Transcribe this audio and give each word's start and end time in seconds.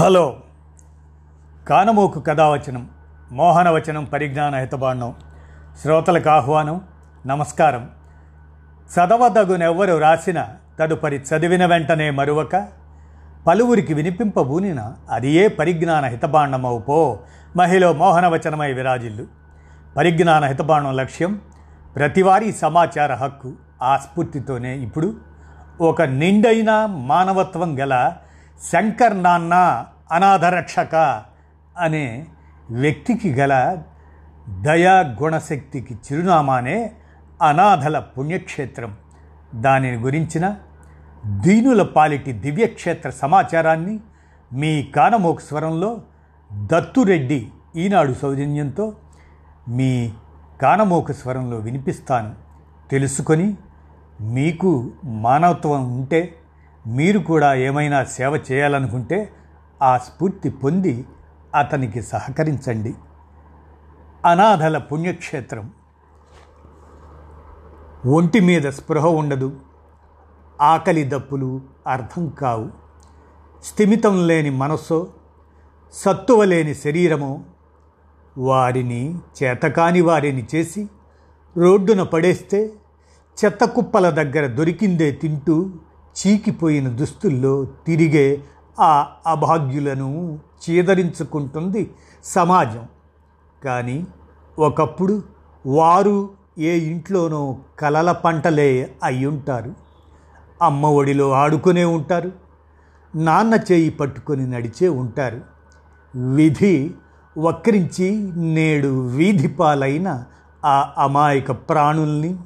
Hello. 0.00 0.36
కానమోకు 1.68 2.20
కథావచనం 2.20 2.88
మోహనవచనం 3.32 4.04
పరిజ్ఞాన 4.04 4.54
హితబాండం 4.54 5.14
శ్రోతలకు 5.82 6.30
ఆహ్వానం 6.30 6.80
నమస్కారం. 7.26 7.90
చదవదగునెవ్వరు 8.94 9.98
రాసిన 9.98 10.48
తదుపరి 10.80 11.16
చదివిన 11.16 11.66
వెంటనే 11.66 12.10
మరువక 12.10 12.68
పలువురికి 13.46 13.94
వినిపింపబూనిన 13.94 14.92
అది 15.10 15.30
ఏ 15.30 15.48
పరిజ్ఞాన 15.48 16.04
హితబాండమవు 16.04 16.78
పో 16.78 17.18
మహిళ 17.56 17.90
మోహనవచనమై 17.90 18.72
విరాజిల్లు. 18.72 19.26
పరిజ్ఞాన 19.96 20.44
హితబాండం 20.44 20.96
లక్ష్యం 20.96 21.40
ప్రతివారీ 21.96 22.52
సమాచార 22.52 23.14
హక్కు 23.14 23.52
ఆ 23.82 23.96
స్ఫూర్తితోనే 23.96 24.78
ఇప్పుడు. 24.78 25.14
ఒక 25.80 26.02
నిండైన 26.02 26.86
మానవత్వం 26.86 27.78
గల 27.78 28.12
శంకర్ 28.62 29.22
నాన్న 29.22 29.86
అనాథరక్షక 30.12 31.22
అనే 31.78 32.26
వ్యక్తికి 32.70 33.34
గల 33.34 33.82
దయా 34.48 35.16
గుణశక్తికి 35.22 35.94
చిరునామానే 35.94 36.90
అనాథల 37.42 37.98
పుణ్యక్షేత్రం. 37.98 38.96
దానిని 39.54 39.96
గురించిన 39.96 40.56
దీనుల 41.26 41.82
పాలిటి 41.82 42.32
దివ్యక్షేత్ర 42.32 43.10
సమాచారాన్ని 43.10 44.00
మీ 44.52 44.82
కానమోక 44.82 45.40
స్వరంలో 45.40 46.00
దత్తురెడ్డి 46.52 47.48
ఈనాడు 47.76 48.12
సౌజన్యంతో 48.12 48.92
మీ 49.68 50.12
కానమోక 50.62 51.12
స్వరంలో 51.12 51.56
వినిపిస్తాను. 51.56 52.34
తెలుసుకొని 52.90 53.56
మీకు 54.20 54.90
మానవత్వం 55.04 56.00
ఉంటే 56.00 56.34
మీరు 56.86 57.18
కూడా 57.18 57.54
ఏమైనా 57.54 58.04
సేవ 58.04 58.42
చేయాలనుకుంటే 58.52 59.32
ఆ 59.82 59.98
స్ఫూర్తి 59.98 60.50
పొంది 60.50 61.04
అతనికి 61.58 62.02
సహకరించండి. 62.02 62.94
అనాథల 64.24 64.78
పుణ్యక్షేత్రం. 64.78 65.70
ఒంటి 68.06 68.40
మీద 68.40 68.62
స్పృహ 68.62 69.06
ఉండదు. 69.06 69.60
ఆకలి 70.60 71.04
దప్పులు 71.04 71.60
అర్థం 71.86 72.28
కావు. 72.28 72.68
స్థిమితం 73.64 74.26
లేని 74.26 74.50
మనస్సో 74.50 75.06
సత్తువ 75.92 76.44
లేని 76.44 76.74
శరీరమో 76.74 77.40
వారిని 78.38 79.18
చేతకాని 79.42 80.00
వారిని 80.00 80.46
చేసి 80.54 80.88
రోడ్డున 81.56 82.02
పడేస్తే 82.02 82.72
చెత్త 83.44 83.64
కుప్పల 83.64 84.10
దగ్గర 84.10 84.46
దొరికిందే 84.46 85.10
తింటూ 85.10 85.70
చీకిపోయిన 86.16 86.88
దుస్తుల్లో 86.88 87.64
తిరిగే 87.86 88.44
ఆ 88.80 89.08
అభాగ్యులను 89.26 90.38
చీదరించుకుంటుంది 90.62 91.90
సమాజం. 92.24 92.86
కానీ 93.64 94.06
ఒకప్పుడు 94.58 95.22
వారు 95.66 96.28
ఏ 96.58 96.78
ఇంట్లోనో 96.78 97.56
కలల 97.78 98.12
పంటలే 98.12 98.96
అయ్యుంటారు 99.04 99.74
అమ్మ 100.62 100.86
ఒడిలో 100.86 101.30
ఆడుకునే 101.30 101.84
ఉంటారు. 101.84 102.32
నాన్న 103.14 103.54
చేయి 103.54 103.90
పట్టుకొని 103.90 104.50
నడిచే 104.50 104.88
ఉంటారు. 104.88 105.40
విధి 106.16 106.94
వక్రించి 107.38 108.32
నేడు 108.36 109.06
వీధి 109.08 109.48
పాలైన 109.48 110.24
ఆ 110.64 110.92
అమాయక 110.98 111.50
ప్రాణుల్ని 111.50 112.36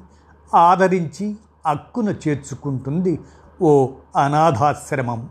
ఆదరించి 0.55 1.37
అక్కున 1.65 2.09
చేర్చుకుంటుంది 2.09 3.19
ఓ 3.61 3.89
అనాథాశ్రమం. 4.17 5.29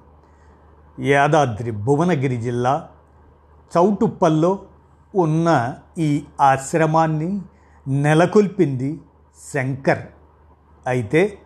యాదాద్రి 1.01 1.71
భువనగిరి 1.71 2.37
జిల్లా 2.37 2.89
చౌటుప్పల్లో 3.77 4.59
ఉన్న 5.15 5.75
ఈ 5.99 6.25
ఆశ్రమాన్ని 6.41 7.43
నెలకొల్పింది 7.89 9.01
శంకర్. 9.55 10.03
అయితే 10.87 11.39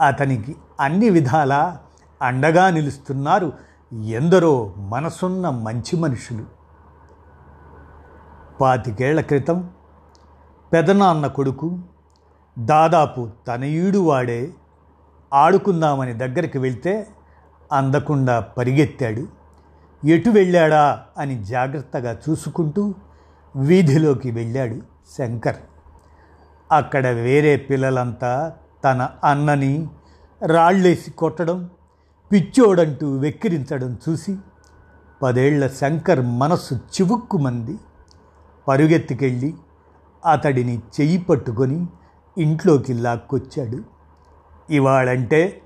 అతనికి 0.00 0.56
అన్ని 0.80 1.10
విధాలా 1.10 1.78
అండగా 2.22 2.70
నిలుస్తున్నారు 2.70 3.52
ఎందరో 4.04 4.72
మనసున్న 4.78 5.50
మంచి 5.50 5.96
మనుషులు. 5.96 6.44
పాతికేళ్ళ 8.60 9.20
క్రితం 9.20 9.70
పెదనాన్న 10.72 11.26
కొడుకు 11.26 11.78
దాదాపు 12.58 13.30
తనయుడు 13.48 13.98
వాడే 13.98 14.52
ఆడుకుందామని 15.36 16.12
దగ్గరికి 16.12 16.58
వెళ్తే 16.58 17.06
అందకుండా 17.72 18.40
పరిగెత్తాడు. 18.40 19.28
ఎటు 20.06 20.30
వెళ్ళాడా 20.30 21.04
అని 21.18 21.44
జాగ్రత్తగా 21.44 22.18
చూసుకుంటూ 22.28 22.94
వీధిలోకి 23.56 24.30
వెళ్ళాడు 24.30 24.76
శంకర్. 25.18 25.56
అక్కడ 26.72 27.06
వేరే 27.06 27.56
పిల్లలంతా 27.56 28.52
తన 28.84 29.08
అన్నని 29.24 29.88
రాళ్ళేసి 30.46 31.10
కొట్టడం 31.10 31.70
పిచ్చోడంటూ 32.32 33.18
వెక్కిరించడం 33.18 33.98
చూసి 34.08 34.36
పదేళ్ళ 35.22 35.66
శంకర్ 35.66 36.20
మనస్సు 36.20 36.74
చివుక్కుమంది. 36.74 37.78
పరుగెత్తికెళ్ళి 38.68 39.54
అతడిని 40.30 40.78
చెయ్యి 40.78 41.18
పట్టుకొని 41.18 41.86
ఇంట్లోకి 42.38 42.92
లాక్కొచ్చాడు. 42.92 43.95
ఇవాళంటే 44.70 45.62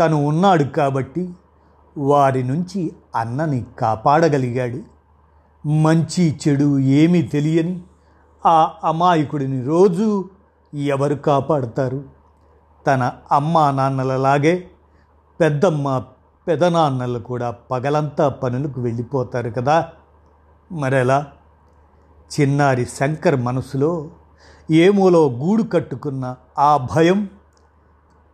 తను 0.00 0.26
ఉన్నాడు 0.26 0.64
కాబట్టి 0.64 1.30
వారి 1.98 2.42
నుంచి 2.42 2.92
అన్నని 3.16 3.66
కాపాడగలిగాడు. 3.78 4.80
మంచి 5.68 6.38
చెడు 6.48 6.78
ఏమీ 6.78 7.22
తెలియని 7.22 7.80
ఆ 8.46 8.72
అమాయకుడిని 8.84 9.62
రోజు 9.62 10.30
ఎవరు 10.74 11.14
కాపాడతారు? 11.14 12.04
తన 12.86 13.12
అమ్మా 13.32 13.70
నాన్నలలాగే 13.70 14.64
పెద్దమ్మ 15.40 16.02
పెదనాన్నలు 16.48 17.18
కూడా 17.18 17.50
పగలంతా 17.50 18.28
పనులకు 18.28 18.80
వెళ్ళిపోతారు 18.80 19.50
కదా? 19.50 19.88
మరెలా? 20.72 21.26
చిన్నారి 22.40 22.86
శంకర్ 22.86 23.36
మనసులో 23.36 24.10
ఏమోలో 24.70 25.28
గూడు 25.28 25.62
కట్టుకున్న 25.62 26.36
ఆ 26.58 26.88
భయం 26.96 27.28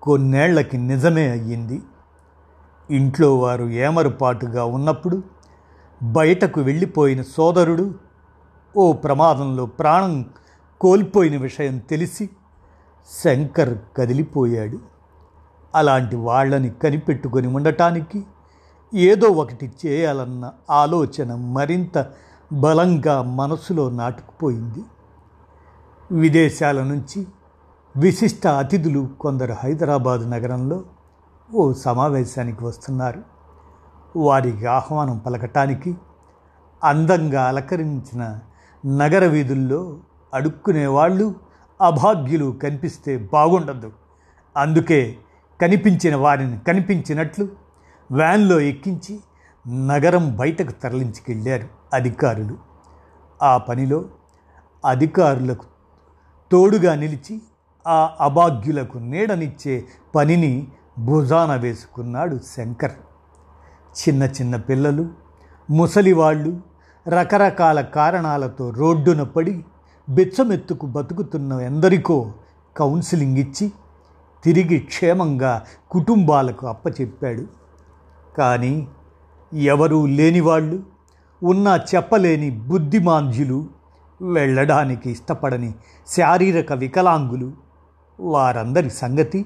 కొన్నేళ్ళకి 0.04 0.76
నిజమే 0.76 1.30
అయ్యింది. 1.30 1.82
ఇంట్లో 2.90 3.38
వారు 3.38 3.64
ఏమరుపాటుగా 3.64 4.64
ఉన్నప్పుడు 4.64 5.22
బయటకు 6.02 6.60
వెళ్ళిపోయిన 6.60 7.22
సోదరుడు 7.22 7.94
ఓ 8.76 8.92
ప్రమాదంలో 8.92 9.66
ప్రాణం 9.66 10.24
కోల్పోయిన 10.80 11.36
విషయం 11.42 11.78
తెలిసి 11.78 12.30
శంకర్ 13.24 13.78
కదిలిపోయాడు. 13.96 14.78
అలాంటి 15.74 16.16
వాళ్ళని 16.16 16.70
కనిపెట్టుకొని 16.70 17.46
ఉండటానికి 17.46 18.24
ఏదో 18.94 19.28
ఒకటి 19.28 19.72
చేయాలన్న 19.86 20.52
ఆలోచన 20.70 21.34
మరింత 21.34 22.06
బలంగా 22.52 23.22
మనసులో 23.22 23.90
నాటుకుపోయింది. 23.90 24.82
విదేశాల 26.12 26.82
నుంచి 26.82 27.26
విశిష్ట 27.96 28.46
అతిథులు 28.46 29.08
కొందరు 29.20 29.52
హైదరాబాద్ 29.52 30.30
నగరంలో 30.30 30.82
ఓ 31.54 31.72
సమావేశానికి 31.72 32.64
వస్తున్నారు. 32.64 33.22
వారికి 34.16 34.66
ఆహ్వానం 34.66 35.18
పలకటానికి 35.18 35.96
అందంగా 36.84 37.44
అలంకరించిన 37.48 38.38
నగర 38.86 39.26
వీధుల్లో 39.26 39.96
అడుక్కునేవాళ్ళు 40.34 41.34
అభాగ్యులు 41.80 42.50
కనిపిస్తే 42.62 43.16
బాగుండదు 43.32 43.92
అందుకే 44.56 45.16
కనిపించిన 45.60 46.16
వారిని 46.16 46.58
కనిపించినట్లు 46.58 47.48
వ్యాన్లో 48.12 48.60
ఎక్కించి 48.60 49.20
నగరం 49.86 50.36
బయటకు 50.36 50.72
తరలించుకెళ్ళారు 50.72 51.68
అధికారులు. 51.94 52.56
ఆ 53.42 53.58
పనిలో 53.58 54.04
అధికారులకు 54.86 55.64
తోడుగా 56.52 56.94
నిలిచి 56.94 57.40
ఆ 57.86 58.16
అభాగ్యులకు 58.20 58.98
నీడనిచ్చే 58.98 59.84
పనిని 60.14 60.66
భుజాన 60.98 61.54
వేసుకున్నాడు 61.54 62.40
శంకర్. 62.56 62.92
చిన్న 63.94 64.22
చిన్న 64.22 64.56
పిల్లలు 64.56 65.08
ముసలివాళ్ళు 65.70 66.60
రకరకాల 67.08 67.80
కారణాలతో 67.80 68.70
రోడ్డున 68.70 69.22
పడి 69.22 69.64
బెచ్చమెత్తుకు 70.08 70.86
బతుకుతున్న 70.86 71.52
ఎందరికో 71.52 72.32
కౌన్సిలింగ్ 72.76 73.38
ఇచ్చి 73.38 73.72
తిరిగి 74.44 74.78
క్షేమంగా 74.78 75.66
కుటుంబాలకు 75.90 76.66
అప్పచెప్పాడు. 76.66 77.44
కానీ 78.38 78.88
ఎవరూ 79.52 80.06
లేనివాళ్ళు 80.06 80.82
ఉన్నా 81.42 81.76
చెప్పలేని 81.76 82.50
బుద్ధిమాంధ్యులు 82.50 83.68
వెళ్ళడానికి 84.20 85.10
ఇష్టపడని 85.10 85.74
శారీరక 86.06 86.72
వికలాంగులు 86.72 87.63
వారందరి 88.20 88.90
సంగతి. 88.90 89.44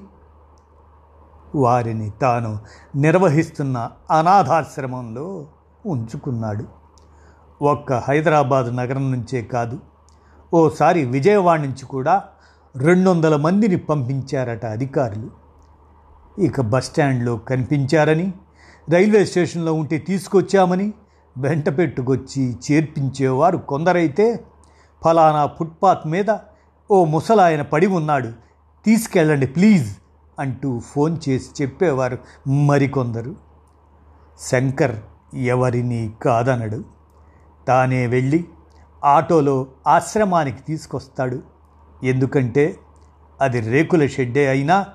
వారిని 1.55 2.09
తాను 2.09 2.59
నిర్వహిస్తున్న 2.95 3.91
అనాథాశ్రమంలో 4.11 5.47
ఉంచుకున్నాడు. 5.85 6.65
ఒక్క 7.61 7.93
హైదరాబాద్ 7.93 8.75
నగరం 8.75 9.11
నుంచే 9.11 9.41
కాదు 9.41 9.79
ఓసారి 10.53 11.05
విజయవాడ 11.05 11.59
నుంచి 11.59 11.85
కూడా 11.85 12.23
రెండు 12.77 13.09
వందల 13.09 13.35
మందిని 13.35 13.75
పంపించారట 13.75 14.65
అధికారులు. 14.65 15.29
ఇక 16.41 16.61
బస్టాండ్లో 16.61 17.37
కనిపించారని 17.37 18.33
రైల్వే 18.89 19.25
స్టేషన్లో 19.25 19.73
ఉంటే 19.73 19.97
తీసుకొచ్చామని 19.97 20.93
వెంట 21.37 21.77
పెట్టుకొచ్చి 21.77 22.57
చేర్పించేవారు 22.71 23.57
కొందరైతే 23.57 24.45
ఫలానా 25.05 25.45
ఫుట్పాత్ 25.45 26.07
మీద 26.07 26.37
ఓ 26.91 27.05
ముసలాయన 27.05 27.61
పడి 27.61 27.87
ఉన్నాడు. 27.87 28.48
తీసుకెళ్ళండి 28.85 29.47
ప్లీజ్ 29.47 29.97
అంటూ 30.39 30.79
ఫోన్ 30.79 31.17
చేసి 31.29 31.63
చెప్పేవారు 31.63 32.17
మరికొందరు. 32.49 33.35
శంకర్ 34.39 34.95
ఎవరిని 35.35 36.13
కాదనడు. 36.21 36.83
తానే 37.67 38.07
వెళ్ళి 38.07 38.45
ఆటోలో 39.03 39.67
ఆశ్రమానికి 39.87 40.61
తీసుకొస్తాడు. 40.61 41.43
ఎందుకంటే 42.03 42.79
అది 43.41 43.59
రేకుల 43.59 44.07
షెడ్డే 44.07 44.47
అయినా 44.47 44.85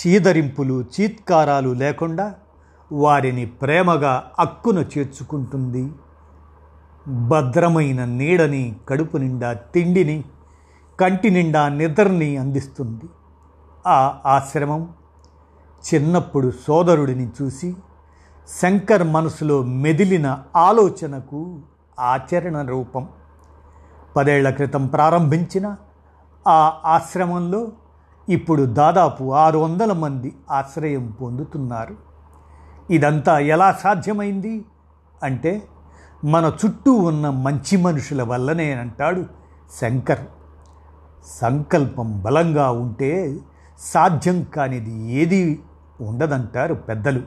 చీదరింపులు 0.00 0.84
చీత్కారాలు 1.00 1.70
లేకుండా 1.70 2.34
వారిని 2.92 3.46
ప్రేమగా 3.46 4.30
అక్కున 4.38 4.78
చేర్చుకుంటుంది. 4.78 5.92
భద్రమైన 7.08 8.04
నీడని 8.04 8.76
కడుపు 8.88 9.16
నిండా 9.16 9.52
తిండిని 9.52 10.24
కంటి 11.00 11.30
నిండా 11.30 11.68
నిద్రని 11.68 12.36
అందిస్తుంది. 12.36 13.08
ఆ 13.86 14.18
ఆశ్రమం 14.26 14.88
చిన్నప్పుడు 15.94 16.52
సోదరుడిని 16.66 17.28
చూసి 17.42 17.76
శంకర్ 18.62 19.02
మనసులో 19.02 19.62
మెదిలిన 19.62 20.42
ఆలోచనకు 20.56 21.58
ఆచరణ 22.00 22.66
రూపం. 22.66 23.08
పదేళ్ళ 24.16 24.50
క్రితం 24.50 24.86
ప్రారంభించిన 24.86 25.76
ఆ 26.48 26.80
ఆశ్రమంలో 26.84 27.68
ఇప్పుడు 28.28 28.62
దాదాపు 28.62 29.34
ఆరు 29.34 29.58
వందల 29.58 29.92
మంది 29.92 30.32
ఆశ్రయం 30.50 31.16
పొందుతున్నారు. 31.20 31.96
ఇదంతా 32.90 33.38
ఎలా 33.38 33.72
సాధ్యమైంది 33.72 34.64
అంటే 35.22 35.62
మన 36.24 36.52
చుట్టూ 36.64 36.92
ఉన్న 36.92 37.30
మంచి 37.30 37.76
మనుషుల 37.76 38.22
వల్లనే 38.22 38.72
అంటాడు 38.72 39.24
శంకర్. 39.80 40.20
సంకల్పం 41.26 42.22
బలంగా 42.22 42.70
ఉంటే 42.70 43.38
సాధ్యం 43.78 44.42
కానిది 44.42 45.12
ఏది 45.12 45.62
ఉండదంటారు 46.00 46.74
పెద్దలు. 46.74 47.22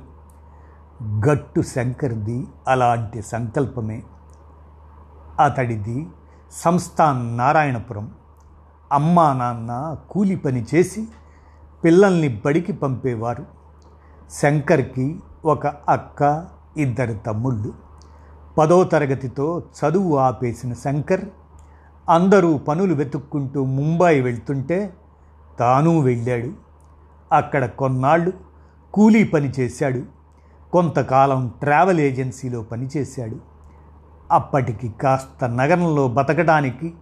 గట్టు 1.04 1.62
శంకర్ది 1.62 2.48
అలాంటి 2.68 3.22
సంకల్పమే. 3.22 4.04
అతడిది 5.40 6.08
సంస్థాన్ 6.52 7.38
నారాయణపురం. 7.38 8.12
అమ్మా 8.92 9.34
నాన్న 9.34 9.98
కూలి 10.12 10.36
పని 10.36 10.66
చేసి 10.76 11.08
పిల్లల్ని 11.84 12.42
బడికి 12.46 12.74
పంపేవారు. 12.74 13.46
శంకర్కి 14.32 15.20
ఒక 15.46 15.68
అక్క 15.68 16.46
ఇద్దరు 16.78 17.14
తమ్ముళ్ళు. 17.14 17.74
పదో 18.58 18.84
తరగతితో 18.84 19.64
చదువు 19.80 20.18
ఆపేసిన 20.18 20.74
శంకర్ 20.74 21.26
అందరూ 22.10 22.58
పనులు 22.58 22.94
వెతుక్కుంటూ 22.94 23.66
ముంబాయి 23.66 24.22
వెళ్తుంటే 24.22 24.94
తాను 25.60 26.00
వెళ్ళాడు. 26.00 26.52
అక్కడ 27.32 27.66
కొన్నాళ్ళు 27.66 28.34
కూలీ 28.94 29.24
పని 29.24 29.54
చేశాడు. 29.60 30.02
కొంతకాలం 30.72 31.54
ట్రావెల్ 31.60 32.00
ఏజెన్సీలో 32.00 32.62
పనిచేశాడు 32.62 33.38
అప్పటికి 34.32 34.90
కాస్త 34.90 35.46
నగరంలో 35.46 36.08
బతకడానికి 36.08 36.94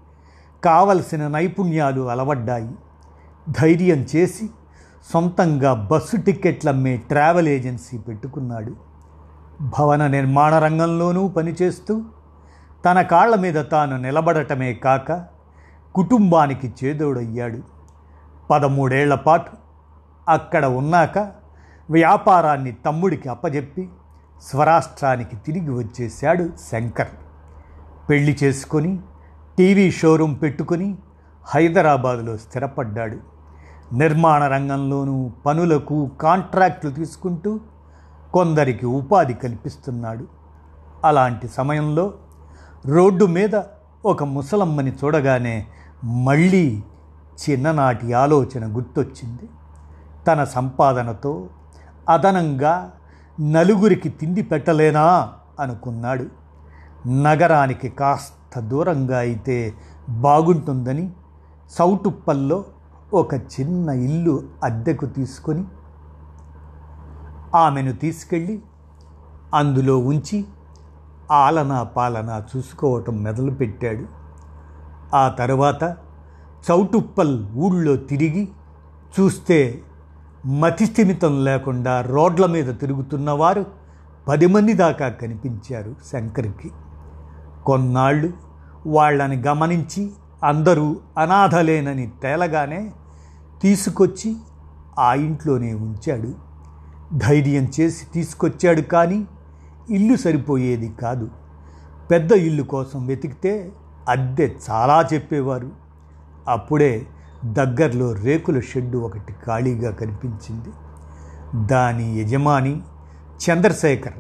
కావలసిన 0.64 1.28
నైపుణ్యాలు 1.28 2.10
అలవడ్డాయి. 2.10 2.72
ధైర్యం 3.50 4.06
చేసి 4.16 4.50
సొంతంగా 5.14 5.74
బస్సు 5.74 6.18
టిక్కెట్లమ్మే 6.18 6.98
ట్రావెల్ 6.98 7.48
ఏజెన్సీ 7.48 7.98
పెట్టుకున్నాడు. 7.98 8.76
భవన 9.80 10.08
నిర్మాణ 10.08 10.60
రంగంలోనూ 10.60 11.28
పనిచేస్తూ 11.28 12.02
తన 12.86 13.02
కాళ్ళ 13.02 13.36
మీద 13.36 13.66
తాను 13.66 13.98
నిలబడటమే 13.98 14.74
కాక 14.74 15.26
కుటుంబానికి 15.96 16.74
చేదోడయ్యాడు. 16.84 17.58
పదమూడేళ్ళ 18.50 19.16
పాటు 19.16 19.52
అక్కడ 20.30 20.66
ఉన్నాక 20.66 21.18
వ్యాపారాన్ని 21.90 22.72
తమ్ముడికి 22.72 23.30
అప్పజెప్పి 23.30 23.90
స్వరాష్ట్రానికి 24.42 25.36
తిరిగి 25.36 25.70
వచ్చేశాడు 25.70 26.50
శంకర్. 26.72 27.08
పెళ్ళి 28.10 28.38
చేసుకొని 28.44 29.00
టీవీ 29.58 29.92
షోరూం 29.92 30.34
పెట్టుకుని 30.34 30.98
హైదరాబాదులో 31.46 32.38
స్థిరపడ్డాడు. 32.38 33.18
నిర్మాణ 33.94 34.48
రంగంలోనూ 34.48 35.32
పనులకు 35.46 36.12
కాంట్రాక్టులు 36.22 36.92
తీసుకుంటూ 36.92 37.60
కొందరికి 38.34 38.86
ఉపాధి 38.86 39.34
కల్పిస్తున్నాడు. 39.34 40.28
అలాంటి 41.06 41.48
సమయంలో 41.48 42.14
రోడ్డు 42.86 43.26
మీద 43.26 43.56
ఒక 44.06 44.24
ముసలమ్మని 44.24 44.92
చూడగానే 44.92 45.68
మళ్ళీ 46.04 46.84
చిన్ననాటి 47.42 48.14
ఆలోచన 48.14 48.76
గుర్తొచ్చింది. 48.76 49.50
తన 50.28 50.44
సంపాదనతో 50.44 51.50
అదనంగా 52.10 52.92
నలుగురికి 53.40 54.10
తిండి 54.10 54.42
పెట్టలేనా 54.42 55.30
అనుకున్నాడు. 55.60 56.26
నగరానికి 57.08 57.90
కాస్త 57.90 58.60
దూరంగా 58.60 59.18
అయితే 59.18 59.74
బాగుంటుందని 60.10 61.12
సౌటుప్పల్లో 61.72 62.66
ఒక 63.14 63.34
చిన్న 63.34 63.90
ఇల్లు 63.90 64.44
అద్దెకు 64.64 65.06
తీసుకొని 65.06 65.66
ఆమెను 67.56 67.94
తీసుకెళ్ళి 67.94 68.62
అందులో 69.54 69.98
ఉంచి 70.00 70.46
ఆలనా 71.32 71.84
పాలన 71.84 72.44
చూసుకోవటం 72.56 73.24
మొదలుపెట్టాడు. 73.24 74.06
ఆ 75.16 75.30
తర్వాత 75.30 75.96
చౌటుప్పల్ 76.70 77.46
ఊళ్ళో 77.56 77.96
తిరిగి 77.96 78.50
చూస్తే 79.20 79.82
మతిస్థిమితం 80.46 81.44
లేకుండా 81.44 82.02
రోడ్ల 82.02 82.46
మీద 82.46 82.76
తిరుగుతున్నవారు 82.76 83.66
పది 84.28 84.48
మంది 84.48 84.74
దాకా 84.74 85.10
కనిపించారు 85.10 85.96
శంకర్కి. 86.12 86.72
కొన్నాళ్ళు 87.66 88.34
వాళ్ళని 88.88 89.42
గమనించి 89.42 90.12
అందరూ 90.44 90.96
అనాథలేనని 91.18 92.12
తేలగానే 92.24 92.92
తీసుకొచ్చి 93.62 94.36
ఆ 95.00 95.14
ఇంట్లోనే 95.14 95.74
ఉంచాడు. 95.74 96.34
ధైర్యం 97.18 97.72
చేసి 97.80 98.06
తీసుకొచ్చాడు 98.14 98.82
కానీ 98.82 99.28
ఇల్లు 99.92 100.18
సరిపోయేది 100.18 100.94
కాదు. 101.02 101.30
పెద్ద 102.12 102.32
ఇల్లు 102.32 102.64
కోసం 102.64 103.08
వెతికితే 103.08 103.72
అద్దె 104.10 104.52
చాలా 104.72 105.08
చెప్పేవారు. 105.14 105.70
అప్పుడే 106.50 107.06
దగ్గరలో 107.46 108.12
రేకుల 108.12 108.60
షెడ్డు 108.60 108.98
ఒకటి 108.98 109.34
ఖాళీగా 109.46 109.92
కనిపించింది. 109.92 110.70
దాని 111.68 112.22
యజమాని 112.22 112.82
చంద్రశేఖర్. 113.50 114.14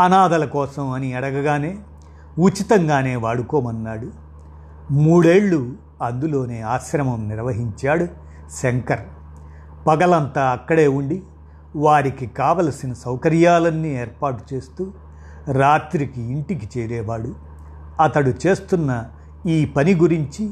అనాథల 0.00 0.44
కోసం 0.44 0.90
అని 0.90 1.14
అడగగానే 1.14 1.78
ఉచితంగానే 2.38 3.16
వాడుకోమన్నాడు. 3.16 4.08
మూడేళ్ళు 4.92 5.72
అందులోనే 6.02 6.60
ఆశ్రమం 6.60 7.28
నిర్వహించాడు 7.28 8.06
శంకర్. 8.62 9.00
పగలంతా 9.86 10.50
అక్కడే 10.50 10.86
ఉండి 10.86 11.22
వారికి 11.76 12.26
కావలసిన 12.26 12.92
సౌకర్యాలన్నీ 12.92 13.88
ఏర్పాటు 13.88 14.54
చేస్తూ 14.54 14.92
రాత్రికి 15.52 16.22
ఇంటికి 16.22 16.78
చేరేవాడు. 16.78 17.34
అతడు 18.00 18.32
చేస్తున్న 18.46 19.04
ఈ 19.46 19.64
పని 19.64 19.94
గురించి 19.94 20.50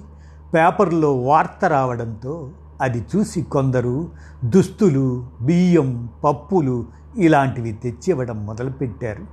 పేపర్లో 0.54 1.16
వార్త 1.16 1.64
రావడంతో 1.64 2.50
అది 2.80 3.06
చూసి 3.16 3.42
కొందరు 3.42 4.10
దుస్తులు 4.44 5.26
బియ్యం 5.40 6.08
పప్పులు 6.24 6.86
ఇలాంటివి 7.18 7.72
తెచ్చివ్వడం 7.72 8.46
మొదలుపెట్టారు. 8.46 9.26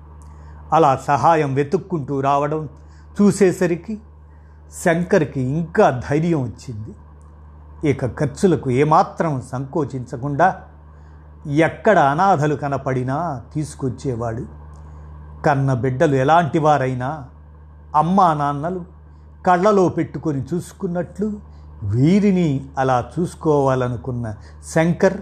అలా 0.73 0.95
సహాయం 0.95 1.53
వెతుక్కుంటూ 1.53 2.19
రావడం 2.19 2.69
చూసేసరికి 3.21 3.97
శంకర్కి 4.85 5.41
ఇంకా 5.41 6.01
ధైర్యం 6.09 6.41
వచ్చింది. 6.41 6.95
ఇక 7.89 8.05
ఖర్చులకు 8.05 8.69
ఏమాత్రం 8.69 9.41
సంకోచించకుండా 9.51 10.61
ఎక్కడ 11.45 11.99
అనాథలు 11.99 12.55
కనపడినా 12.55 13.41
తీసుకొచ్చేవాడు. 13.53 14.45
కన్న 15.45 15.73
బిడ్డలు 15.73 16.15
ఎలాంటి 16.15 16.59
వారైనా 16.59 17.25
అమ్మా 17.95 18.33
నాన్నలు 18.33 18.85
కళ్ళలో 19.45 19.89
పెట్టుకొని 19.89 20.45
చూసుకున్నట్లు 20.53 21.39
వీరిని 21.83 22.65
అలా 22.77 23.05
చూసుకోవాలనుకున్న 23.19 24.33
శంకర్ 24.75 25.21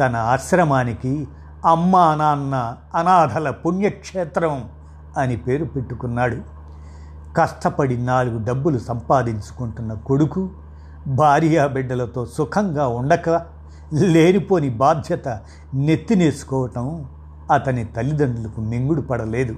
తన 0.00 0.16
ఆశ్రమానికి 0.16 1.28
అమ్మా 1.66 2.14
నాన్న 2.14 2.76
అనాథల 2.94 3.50
పుణ్యక్షేత్రం 3.50 4.68
అని 5.16 5.36
పేరు 5.36 5.64
పెట్టుకున్నాడు. 5.64 6.36
కష్టపడి 7.36 7.96
నాలుగు 7.98 8.44
డబ్బులు 8.44 8.78
సంపాదించుకుంటున్న 8.78 9.92
కొడుకు 9.92 10.50
భార్య 11.06 11.68
బిడ్డలతో 11.68 12.26
సుఖంగా 12.26 12.88
ఉండక 12.88 13.57
లేనిపోని 13.94 14.68
బాధ్యత 14.68 15.28
నెత్తినేసుకోవటం 15.74 17.04
అతని 17.52 17.84
తల్లిదండ్రులకు 17.84 18.60
మింగుడు 18.60 19.00
పడలేదు. 19.00 19.56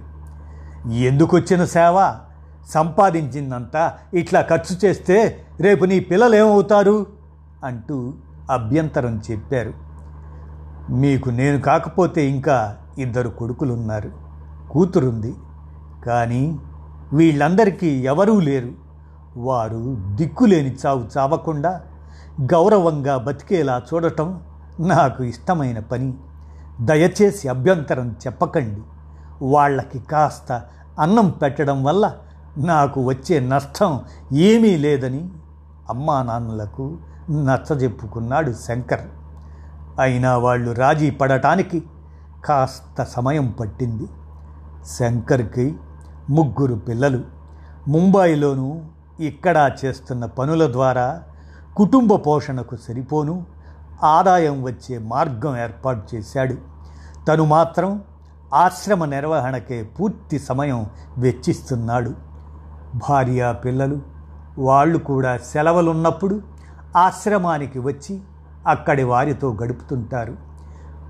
ఎందుకొచ్చిన 0.88 1.64
సేవ? 1.64 2.16
సంపాదించిందంతా 2.68 3.92
ఇట్లా 4.14 4.40
ఖర్చు 4.40 4.76
చేస్తే 4.84 5.44
రేపు 5.60 5.84
నీ 5.84 6.00
పిల్లలేమవుతారు? 6.00 7.06
అంటూ 7.64 8.14
అభ్యంతరం 8.50 9.22
చెప్పారు. 9.30 9.72
మీకు 10.90 11.30
నేను 11.30 11.60
కాకపోతే 11.60 12.26
ఇంకా 12.26 12.76
ఇద్దరు 12.99 13.28
కొడుకులున్నారు. 13.28 14.10
కూతురుంది. 14.70 15.34
కానీ 16.06 16.58
వీళ్ళందరికీ 17.12 17.87
ఎవరూ 17.87 18.40
లేరు. 18.40 18.72
వారు 19.37 19.96
దిక్కులేని 20.14 20.76
చావు 20.87 21.04
చావకుండా 21.18 21.80
గౌరవంగా 22.42 23.16
బతికేలా 23.16 23.82
చూడటం 23.94 24.40
నాకు 24.80 25.25
ఇష్టమైన 25.25 25.78
పని. 25.78 26.14
దయచేసి 26.80 27.49
అభ్యంతరం 27.49 28.16
చెప్పకండి. 28.26 28.80
వాళ్ళకి 29.42 29.99
కాస్త 29.99 30.62
అన్నం 31.00 31.30
పెట్టడం 31.30 31.85
వల్ల 31.85 32.12
నాకు 32.59 33.04
వచ్చే 33.04 33.40
నష్టం 33.40 34.00
ఏమీ 34.32 34.76
లేదని 34.76 35.30
అమ్మా 35.88 36.23
నాన్నలకు 36.23 36.99
నచ్చజెప్పుకున్నాడు 37.30 38.52
శంకర్. 38.52 39.00
అయినా 40.00 40.37
వాళ్ళు 40.37 40.73
రాజీ 40.73 41.11
పడటానికి 41.11 41.82
కాస్త 42.44 43.02
సమయం 43.02 43.54
పట్టింది. 43.61 44.06
శంకర్కి 44.87 45.75
ముగ్గురు 46.30 46.75
పిల్లలు. 46.75 47.25
ముంబైలోనూ 47.88 48.80
ఇక్కడ 49.20 49.70
చేస్తున్న 49.85 50.26
పనుల 50.26 50.73
ద్వారా 50.73 51.23
కుటుంబ 51.76 52.14
పోషణకు 52.14 52.76
సరిపోను. 52.76 53.46
ఆదాయం 54.04 54.62
వచ్చే 54.62 54.98
మార్గం 54.98 55.56
ఏర్పాటు 55.56 56.14
చేశాడు. 56.14 56.56
తను 57.28 57.44
మాత్రం 57.44 58.02
ఆశ్రమ 58.54 59.04
నిర్వహణకే 59.04 59.82
పూర్తి 59.82 60.38
సమయం 60.38 60.86
వెచ్చిస్తున్నాడు. 61.18 62.14
భార్య 63.10 63.54
పిల్లలు 63.64 64.00
వాళ్ళు 64.58 64.98
కూడా 64.98 65.36
సెలవులున్నప్పుడు 65.36 66.40
ఆశ్రమానికి 66.96 67.78
వచ్చి 67.78 68.20
అక్కడి 68.66 69.02
వారితో 69.02 69.56
గడుపుతుంటారు. 69.62 70.36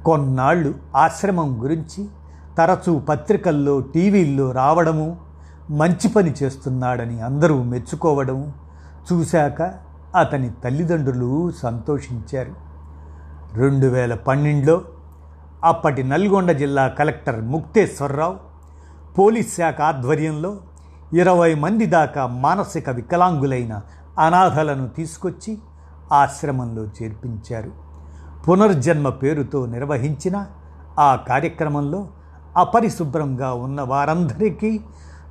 కొన్నాళ్ళు 0.05 0.75
ఆశ్రమం 0.97 1.63
గురించి 1.63 2.09
తరచూ 2.59 2.99
పత్రికల్లో 2.99 3.81
టీవీల్లో 3.81 4.51
రావడము 4.51 5.17
మంచి 5.71 6.09
పని 6.09 6.35
చేస్తున్నాడని 6.43 7.21
అందరూ 7.21 7.63
మెచ్చుకోవడము 7.63 8.53
చూశాక 9.13 9.75
అతని 10.17 10.51
తల్లిదండ్రులు 10.65 11.51
సంతోషించారు. 11.51 12.55
రెండు 13.55 13.87
వేల 13.87 14.15
పన్నెండులో 14.15 14.85
అప్పటి 15.65 16.05
నల్గొండ 16.05 16.51
జిల్లా 16.51 16.89
కలెక్టర్ 16.89 17.45
ముక్తేశ్వరరావు 17.45 18.37
పోలీస్ 19.19 19.57
శాఖ 19.57 19.81
ఆధ్వర్యంలో 19.81 20.57
ఇరవై 21.13 21.55
మంది 21.55 21.87
దాకా 21.87 22.27
మానసిక 22.27 22.91
వికలాంగులైన 22.91 23.81
అనాథలను 24.19 24.89
తీసుకొచ్చి 24.89 25.59
ఆశ్రమంలో 26.13 26.85
చేర్పించారు. 26.85 27.73
పునర్జన్మ 28.49 29.09
పేరుతో 29.09 29.67
నిర్వహించిన 29.67 30.47
ఆ 30.99 31.17
కార్యక్రమంలో 31.17 32.09
అపరిశుభ్రంగా 32.57 33.53
ఉన్న 33.53 33.81
వారందరికీ 33.81 34.81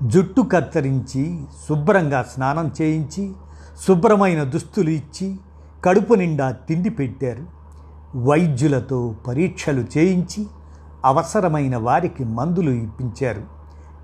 జుట్టు 0.03 0.41
కత్తిరించి 0.41 1.43
శుభ్రంగా 1.69 2.23
స్నానం 2.23 2.71
చేయించి 2.81 3.31
శుభ్రమైన 3.87 4.43
దుస్తులు 4.43 4.89
ఇచ్చి 4.89 5.39
కడుపు 5.85 6.13
నిండా 6.13 6.51
తిండి 6.51 6.89
పెట్టారు. 6.89 7.45
వైద్యులతో 8.15 9.15
పరీక్షలు 9.27 9.85
చేయించి 9.97 10.47
అవసరమైన 11.05 11.77
వారికి 11.77 12.23
మందులు 12.23 12.71
ఇప్పించారు. 12.71 13.43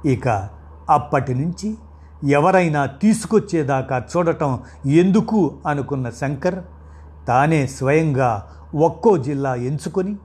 ఇక 0.07 0.49
అప్పటి 0.89 1.33
నుంచి 1.35 1.77
ఎవరైనా 2.27 2.85
తీసుకొచ్చేదాకా 2.85 4.03
చూడటం 4.11 4.59
ఎందుకు 4.85 5.51
అనుకున్న 5.67 6.09
శంకర్ 6.09 6.63
తానే 7.27 7.67
స్వయంగా 7.67 8.47
ఒక్కో 8.75 9.17
జిల్లా 9.17 9.55
ఎంచుకొని 9.55 10.15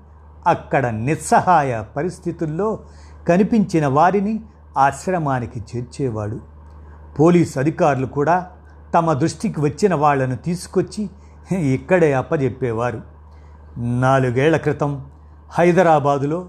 అక్కడ 0.46 0.86
నిస్సహాయ 0.86 1.84
పరిస్థితుల్లో 1.96 2.78
కనిపించిన 3.28 3.86
వారిని 3.86 4.40
ఆశ్రమానికి 4.78 5.60
చేర్చేవాడు. 5.60 6.40
పోలీస్ 7.18 7.58
అధికారులు 7.58 8.06
కూడా 8.06 8.50
తమ 8.94 9.12
దృష్టికి 9.12 9.60
వచ్చిన 9.60 9.94
వాళ్ళను 9.94 10.36
తీసుకొచ్చి 10.36 11.10
ఇక్కడే 11.56 12.12
అప్పజెప్పేవారు. 12.12 13.00
నాలుగేళ్ళ 13.78 14.56
క్రితం 14.56 15.06
హైదరాబాదులో 15.50 16.48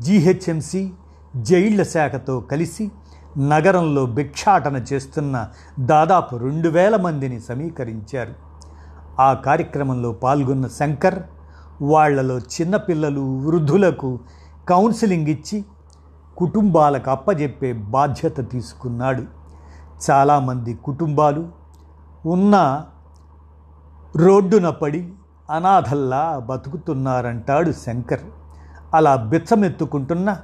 జీహెచ్ఎంసి 0.00 0.92
జైళ్ళ 1.36 1.82
శాఖతో 1.82 2.40
కలిసి 2.40 2.90
నగరంలో 3.38 4.06
భిక్షాటన 4.06 4.84
చేస్తున్న 4.92 5.48
దాదాపు 5.78 6.36
రెండు 6.36 6.68
వేల 6.68 6.96
మందిని 6.96 7.40
సమీకరించారు. 7.40 8.34
ఆ 9.20 9.34
కార్యక్రమంలో 9.34 10.12
పాల్గొన్న 10.12 10.66
శంకర్ 10.66 11.18
వాళ్ళలో 11.82 12.38
చిన్నపిల్లలు 12.38 13.20
వృద్ధులకు 13.20 14.20
కౌన్సిలింగ్ 14.68 15.28
ఇచ్చి 15.28 15.64
కుటుంబాలకు 16.36 17.10
అప్పజెప్పే 17.10 17.72
బాధ్యత 17.72 18.50
తీసుకున్నాడు. 18.52 19.24
చాలామంది 20.10 20.74
కుటుంబాలు 20.74 21.61
ఉన్న 22.26 22.84
రోడ్డున 24.16 24.70
పడి 24.70 25.12
అనాథల్లా 25.50 26.42
బతుకుతున్నారంటాడు 26.46 27.72
శంకర్. 27.72 28.20
అలా 28.94 29.16
బిచ్చమెత్తుకుంటున్న 29.16 30.36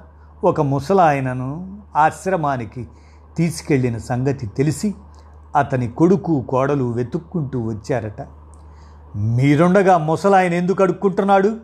ఒక 0.45 0.61
ముసలాయనను 0.61 1.79
ఆశ్రమానికి 1.97 2.89
తీసుకెళ్ళిన 3.37 3.99
సంగతి 3.99 4.47
తెలిసి 4.47 4.95
అతని 5.57 5.89
కొడుకు 5.89 6.45
కోడలు 6.49 6.93
వెతుక్కుంటూ 6.93 7.69
వచ్చారట. 7.69 8.27
మీరుండగా 9.17 9.99
ముసలాయన 9.99 10.55
ఎందుకు 10.55 10.83
అడుక్కుంటున్నాడు? 10.83 11.57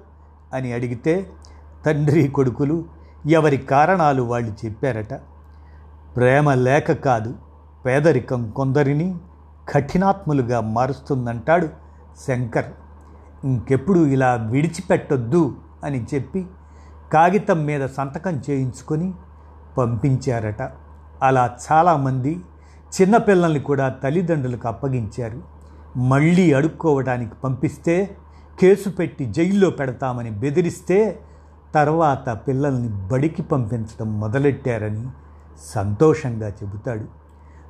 అని 0.54 0.72
అడిగితే 0.72 1.30
తండ్రి 1.86 2.28
కొడుకులు 2.28 2.84
ఎవరి 3.26 3.56
కారణాలు 3.56 4.22
వాళ్ళు 4.22 4.66
చెప్పారట. 4.66 5.14
ప్రేమ 6.16 6.54
లేక 6.54 6.92
కాదు 6.92 7.34
పేదరికం 7.86 8.50
కొందరిని 8.50 9.16
కఠినాత్ములుగా 9.68 10.60
మారుస్తుందంటాడు 10.60 11.68
శంకర్. 12.26 12.64
ఇంకెప్పుడు 13.44 14.06
ఇలా 14.06 14.34
విడిచిపెట్టొద్దు 14.34 15.56
అని 15.84 16.06
చెప్పి 16.14 16.46
కాగితం 17.12 17.64
మీద 17.64 17.88
సంతకం 17.88 18.42
చేయించుకొని 18.50 19.14
పంపించారట. 19.78 20.70
అలా 21.22 21.56
చాలామంది 21.72 22.40
చిన్నపిల్లల్ని 22.92 23.60
కూడా 23.60 23.88
తల్లిదండ్రులకు 23.88 24.68
అప్పగించారు. 24.68 25.42
మళ్ళీ 25.96 26.52
అడుక్కోవడానికి 26.52 27.32
పంపిస్తే 27.44 28.16
కేసు 28.60 28.88
పెట్టి 28.88 29.24
జైల్లో 29.24 29.70
పెడతామని 29.70 30.30
బెదిరిస్తే 30.30 31.20
తర్వాత 31.74 32.38
పిల్లల్ని 32.48 32.88
బడికి 32.88 33.42
పంపించడం 33.42 34.20
మొదలెట్టారని 34.20 35.06
సంతోషంగా 35.60 36.48
చెబుతాడు. 36.48 37.04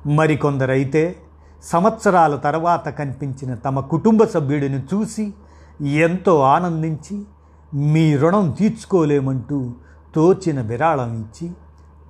మరికొందరైతే 0.09 1.15
సంవత్సరాల 1.63 2.35
తర్వాత 2.35 2.89
కనిపించిన 2.89 3.55
తమ 3.55 3.79
కుటుంబ 3.79 4.23
సభ్యుడిని 4.23 4.83
చూసి 4.93 5.33
ఎంతో 5.81 6.41
ఆనందించి 6.41 7.25
మీ 7.73 8.17
రుణం 8.17 8.51
తీర్చుకోలేమంటూ 8.51 9.73
తోచిన 10.15 10.61
విరాళం 10.61 11.19
ఇచ్చి 11.19 11.53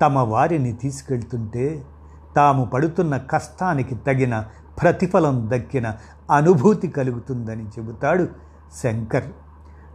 తమ 0.01 0.19
వారిని 0.19 0.73
తీసుకెళ్తుంటే 0.73 1.85
తాము 2.35 2.65
పడుతున్న 2.65 3.17
కష్టానికి 3.17 3.95
తగిన 3.95 4.45
ప్రతిఫలం 4.81 5.49
దక్కిన 5.53 5.93
అనుభూతి 6.31 6.87
కలుగుతుందని 6.87 7.65
చెబుతాడు 7.65 8.27
శంకర్. 8.83 9.25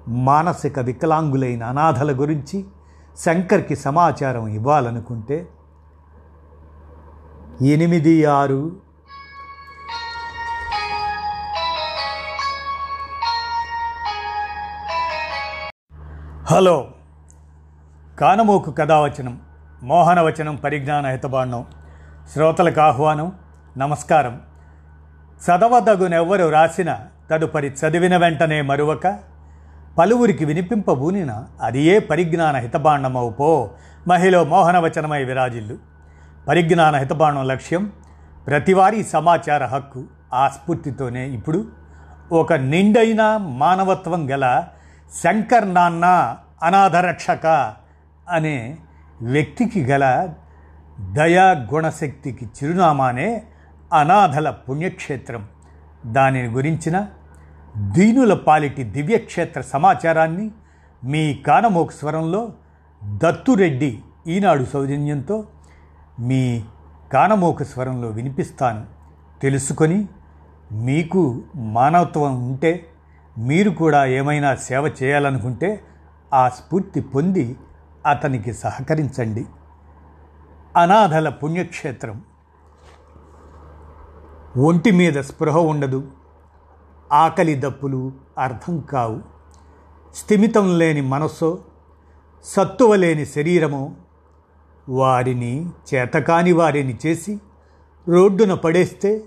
మానసిక 0.09 0.79
వికలాంగులైన 0.79 1.65
అనాథల 1.65 2.21
గురించి 2.21 2.65
శంకర్కి 3.17 3.77
సమాచారం 3.77 4.49
ఇవ్వాలనుకుంటే 4.49 5.49
ఎనిమిది 7.63 8.25
ఆరు 8.25 8.73
హలో. 16.47 16.89
కానమోకు 18.21 18.71
కథావచనం 18.71 19.41
మోహనవచనం 19.83 20.57
పరిజ్ఞాన 20.57 21.07
హితబాండం 21.07 21.65
శ్రోతలకు 22.33 22.81
ఆహ్వానం 22.81 23.33
నమస్కారం. 23.79 24.41
చదవదగునెవ్వరు 25.47 26.49
రాసిన 26.49 26.99
తదుపరి 27.31 27.69
చదివిన 27.69 28.17
వెంటనే 28.17 28.61
మరువక 28.61 29.19
పలువురికి 29.99 30.45
వినిపింపబూనిన 30.45 31.45
అది 31.63 31.83
ఏ 31.83 31.99
పరిజ్ఞాన 31.99 32.57
హితబాండమవు 32.57 33.31
పో 33.31 33.71
మహిళ 34.09 34.43
మోహనవచనమై 34.43 35.25
విరాజిల్లు. 35.25 35.77
పరిజ్ఞాన 36.49 36.97
హితబాండం 36.97 37.47
లక్ష్యం 37.47 37.93
ప్రతివారీ 38.47 39.03
సమాచార 39.03 39.65
హక్కు 39.65 40.05
ఆ 40.35 40.49
స్ఫూర్తితోనే 40.49 41.29
ఇప్పుడు. 41.29 41.65
ఒక 42.33 42.53
నిండైన 42.53 43.37
మానవత్వం 43.37 44.31
గల 44.31 44.65
శంకర్ 45.15 45.75
నాన్న 45.75 46.37
అనాథరక్షక 46.63 47.75
అనే 48.29 48.79
వ్యక్తికి 49.23 49.85
గల 49.85 50.35
దయా 51.13 51.69
గుణశక్తికి 51.75 52.47
చిరునామానే 52.47 53.43
అనాథల 53.93 54.51
పుణ్యక్షేత్రం. 54.51 55.49
దానిని 56.07 56.49
గురించిన 56.49 57.07
దీనుల 57.77 58.35
పాలిటి 58.35 58.85
దివ్యక్షేత్ర 58.85 59.61
సమాచారాన్ని 59.61 60.51
మీ 61.05 61.35
కానమోక 61.35 61.93
స్వరంలో 61.93 62.53
దత్తురెడ్డి 63.05 64.03
ఈనాడు 64.27 64.65
సౌజన్యంతో 64.65 65.45
మీ 66.19 66.65
కానమోక 67.13 67.63
స్వరంలో 67.63 68.09
వినిపిస్తాను. 68.09 68.87
తెలుసుకొని 69.43 70.09
మీకు 70.73 71.43
మానవత్వం 71.57 72.51
ఉంటే 72.51 72.87
మీరు 73.39 73.71
కూడా 73.71 74.05
ఏమైనా 74.05 74.55
సేవ 74.55 74.95
చేయాలనుకుంటే 75.03 75.85
ఆ 76.35 76.49
స్ఫూర్తి 76.49 77.01
పొంది 77.01 77.57
అతనికి 78.07 78.53
సహకరించండి. 78.53 79.47
అనాథల 80.77 81.29
పుణ్యక్షేత్రం. 81.29 82.23
ఒంటి 84.57 84.91
మీద 84.91 85.15
స్పృహ 85.15 85.59
ఉండదు. 85.59 86.11
ఆకలి 87.13 87.55
దప్పులు 87.55 88.13
అర్థం 88.39 88.81
కావు. 88.81 89.21
స్థిమితం 90.15 90.79
లేని 90.79 91.01
మనస్సో 91.01 91.59
సత్తువ 92.45 92.95
లేని 92.95 93.27
శరీరమో 93.27 93.93
వారిని 94.89 95.71
చేతకాని 95.95 96.53
వారిని 96.53 96.99
చేసి 97.07 97.41
రోడ్డున 98.09 98.55
పడేస్తే 98.55 99.25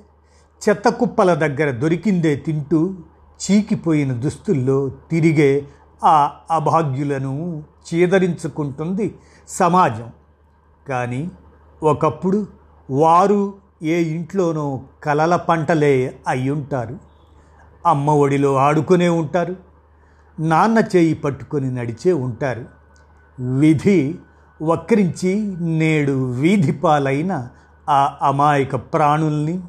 చెత్త 0.70 0.90
కుప్పల 0.90 1.34
దగ్గర 1.34 1.72
దొరికిందే 1.72 2.36
తింటూ 2.36 2.96
చీకిపోయిన 3.42 4.14
దుస్తుల్లో 4.14 4.90
తిరిగే 5.12 5.68
ఆ 6.06 6.32
అభాగ్యులను 6.52 7.64
చీదరించుకుంటుంది 7.88 9.16
సమాజం. 9.48 10.12
కానీ 10.90 11.32
ఒకప్పుడు 11.84 12.48
వారు 12.92 13.54
ఏ 13.84 14.02
ఇంట్లోనో 14.02 14.82
కలల 15.04 15.36
పంటలే 15.36 16.20
అయ్యుంటారు 16.28 16.98
అమ్మ 17.86 18.10
ఒడిలో 18.10 18.56
ఆడుకునే 18.56 19.10
ఉంటారు. 19.10 19.56
నాన్న 20.40 20.84
చేయి 20.96 21.14
పట్టుకొని 21.14 21.76
నడిచే 21.76 22.14
ఉంటారు. 22.14 22.66
విధి 23.40 24.20
వక్రించి 24.62 25.56
నేడు 25.60 26.32
వీధి 26.32 26.72
పాలైన 26.72 27.50
ఆ 27.90 28.18
అమాయక 28.22 28.76
ప్రాణుల్ని 28.76 29.62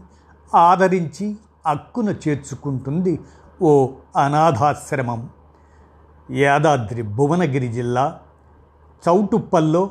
ఆదరించి 0.55 1.37
అక్కున 1.67 2.09
చేర్చుకుంటుంది 2.09 3.21
ఓ 3.63 3.89
అనాథాశ్రమం. 4.17 5.31
యాదాద్రి 6.31 7.03
భువనగిరి 7.03 7.69
జిల్లా 7.69 8.21
చౌటుప్పల్లో 9.09 9.91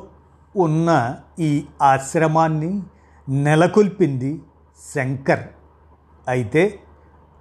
ఉన్న 0.56 1.16
ఈ 1.38 1.66
ఆశ్రమాన్ని 1.82 2.82
నెలకొల్పింది 3.28 4.42
శంకర్. 4.94 5.48
అయితే 6.28 6.80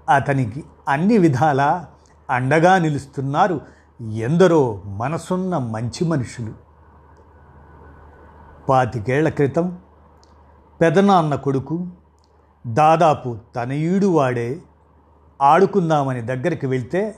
అతనికి 0.10 0.64
అన్ని 0.88 1.18
విధాల 1.18 1.86
అండగా 2.30 2.78
నిలుస్తున్నారు 2.78 3.62
ఎందరో 4.12 4.82
మనసున్న 4.86 5.58
మంచి 5.58 6.06
మనుషులు. 6.06 6.54
పాతికేళ్ళ 8.70 9.30
క్రితం 9.30 9.78
పెదనాన్న 10.82 11.36
కొడుకు 11.36 11.88
దాదాపు 12.68 13.38
తనయుడు 13.56 14.06
వాడే 14.06 14.60
ఆడుకుందామని 15.44 16.22
దగ్గరికి 16.22 16.68
వెళ్తే 16.68 17.16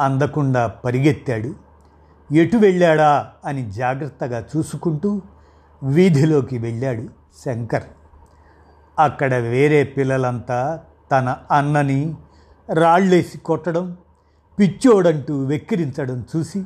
అందకుండా 0.00 0.66
పరిగెత్తాడు. 0.66 1.54
ఎటు 2.34 2.56
వెళ్ళాడా 2.56 3.32
అని 3.44 3.70
జాగ్రత్తగా 3.70 4.44
చూసుకుంటూ 4.56 5.22
వీధిలోకి 5.82 6.58
వెళ్ళాడు 6.58 7.02
శంకర్. 7.44 7.82
అక్కడ 8.98 9.34
వేరే 9.34 9.84
పిల్లలంతా 9.84 10.80
తన 11.12 11.36
అన్నని 11.50 12.16
రాళ్ళేసి 12.74 13.38
కొట్టడం 13.38 13.96
పిచ్చోడంటూ 14.58 15.44
వెక్కిరించడం 15.44 16.24
చూసి 16.36 16.64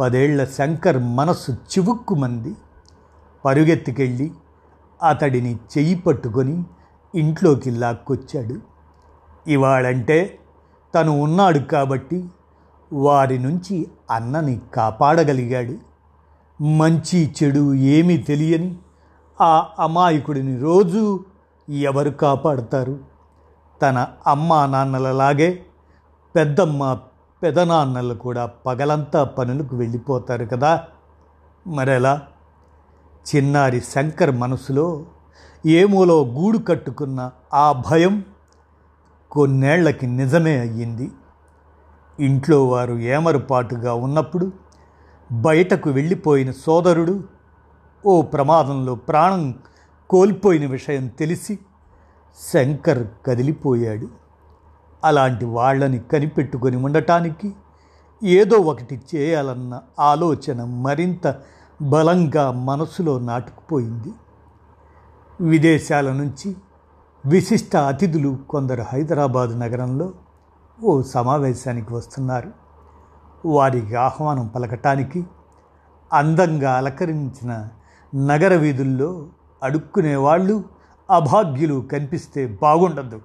పదేళ్ళ 0.00 0.44
శంకర్ 0.44 0.98
మనస్సు 0.98 1.52
చివుక్కుమంది. 1.52 2.54
పరుగెత్తుకెళ్ళి 3.44 4.32
అతడిని 5.08 5.54
చెయ్యి 5.54 5.94
పట్టుకొని 5.94 6.64
ఇంట్లోకి 7.14 7.70
లాక్కొచ్చాడు. 7.70 8.71
ఇవాళంటే 9.48 10.38
తను 10.94 11.20
ఉన్నాడు 11.20 11.58
కాబట్టి 11.58 12.28
వారి 12.92 13.38
నుంచి 13.38 13.88
అన్నని 14.10 14.60
కాపాడగలిగాడు. 14.74 15.74
మంచి 16.62 17.34
చెడు 17.42 17.74
ఏమీ 17.74 18.16
తెలియని 18.16 18.76
ఆ 19.40 19.66
అమాయకుడిని 19.78 20.58
రోజు 20.58 21.24
ఎవరు 21.68 22.10
కాపాడతారు? 22.10 22.98
తన 23.82 24.06
అమ్మా 24.26 24.66
నాన్నలలాగే 24.66 25.62
పెద్దమ్మ 26.36 26.98
పెదనాన్నలు 27.42 28.14
కూడా 28.14 28.46
పగలంతా 28.46 29.24
పనులకు 29.24 29.76
వెళ్ళిపోతారు 29.76 30.44
కదా? 30.44 30.84
మరెలా? 31.66 32.22
చిన్నారి 33.34 33.80
శంకర్ 33.80 34.30
మనసులో 34.30 35.04
ఏమోలో 35.66 36.24
గూడు 36.24 36.58
కట్టుకున్న 36.58 37.30
ఆ 37.54 37.82
భయం 37.90 38.24
కొన్నేళ్ళకి 39.32 40.06
నిజమే 40.06 40.58
అయ్యింది. 40.58 41.10
ఇంట్లో 42.20 42.68
వారు 42.68 42.94
ఏమరుపాటుగా 42.94 43.94
ఉన్నప్పుడు 43.94 44.52
బయటకు 45.32 45.90
వెళ్ళిపోయిన 45.90 46.50
సోదరుడు 46.50 47.24
ఓ 48.06 48.22
ప్రమాదంలో 48.22 48.94
ప్రాణం 48.94 49.54
కోల్పోయిన 50.10 50.70
విషయం 50.70 51.08
తెలిసి 51.08 51.58
శంకర్ 52.52 53.06
కదిలిపోయాడు. 53.26 54.08
అలాంటి 55.04 55.44
వాళ్ళని 55.44 55.98
కనిపెట్టుకొని 55.98 56.76
ఉండటానికి 56.76 57.52
ఏదో 58.24 58.56
ఒకటి 58.56 59.00
చేయాలన్న 59.14 59.80
ఆలోచన 60.00 60.64
మరింత 60.64 61.36
బలంగా 61.82 62.52
మనసులో 62.52 63.18
నాటుకుపోయింది. 63.18 64.12
విదేశాల 65.40 66.12
నుంచి 66.12 66.56
విశిష్ట 67.26 67.76
అతిథులు 67.76 68.38
కొందరు 68.50 68.82
హైదరాబాదు 68.82 69.54
నగరంలో 69.54 70.12
ఓ 70.82 71.02
సమావేశానికి 71.02 71.92
వస్తున్నారు. 71.94 72.50
వారికి 73.46 73.94
ఆహ్వానం 73.94 74.46
పలకటానికి 74.46 75.24
అందంగా 76.12 76.76
అలంకరించిన 76.76 77.68
నగర 78.14 78.54
వీధుల్లో 78.54 79.26
అడుక్కునేవాళ్ళు 79.62 80.64
అభాగ్యులు 81.10 81.80
కనిపిస్తే 81.92 82.58
బాగుండదు 82.62 83.20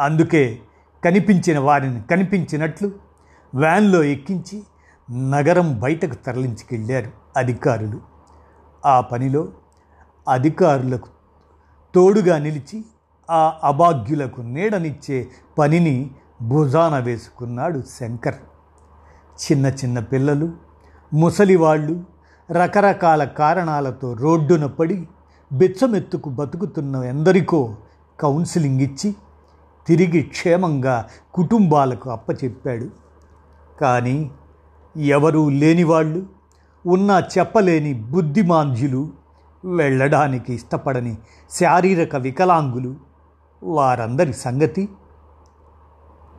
అందుకే 0.00 0.58
కనిపించిన 1.04 1.58
వారిని 1.58 2.02
కనిపించినట్లు 2.02 2.90
వ్యాన్లో 3.54 4.02
ఎక్కించి 4.04 4.62
నగరం 5.30 5.80
బయటకు 5.80 6.14
తరలించుకెళ్ళారు 6.14 7.10
అధికారులు. 7.36 8.00
ఆ 8.86 9.00
పనిలో 9.00 9.48
అధికారులకు 10.28 11.08
తోడుగా 11.94 12.38
నిలిచి 12.38 12.84
ఆ 13.30 13.60
అభాగ్యులకు 13.64 14.40
నీడనిచ్చే 14.40 15.28
పనిని 15.58 16.10
భుజాన 16.42 16.98
వేసుకున్నాడు 16.98 17.82
శంకర్. 17.98 18.34
చిన్న 19.38 19.66
చిన్న 19.66 19.98
పిల్లలు 19.98 20.52
ముసలివాళ్ళు 21.14 22.04
రకరకాల 22.50 23.24
కారణాలతో 23.24 24.12
రోడ్డున 24.12 24.66
పడి 24.66 25.08
బెచ్చమెత్తుకు 25.52 26.30
బతుకుతున్న 26.30 26.96
ఎందరికో 26.96 27.76
కౌన్సిలింగ్ 28.20 28.80
ఇచ్చి 28.80 29.14
తిరిగి 29.86 30.22
క్షేమంగా 30.22 31.08
కుటుంబాలకు 31.34 32.10
అప్పచెప్పాడు. 32.10 32.90
కానీ 33.80 34.30
ఎవరూ 34.96 35.48
లేనివాళ్ళు 35.48 36.26
ఉన్నా 36.86 37.20
చెప్పలేని 37.38 37.94
బుద్ధిమాంధ్యులు 37.94 39.10
వెళ్ళడానికి 39.64 40.54
ఇష్టపడని 40.54 41.18
శారీరక 41.50 42.16
వికలాంగులు 42.16 42.96
వారందరి 43.66 44.32
సంగతి? 44.32 44.88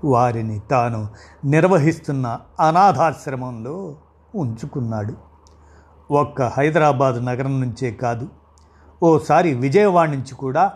వారిని 0.04 0.60
తాను 0.60 1.08
నిర్వహిస్తున్న 1.46 2.40
అనాథాశ్రమంలో 2.60 3.96
ఉంచుకున్నాడు. 4.36 5.14
ఒక్క 6.12 6.42
హైదరాబాద్ 6.42 7.26
నగరం 7.26 7.62
నుంచే 7.62 7.92
కాదు 7.92 8.28
ఓసారి 9.04 9.54
విజయవాడ 9.54 10.10
నుంచి 10.10 10.36
కూడా 10.36 10.74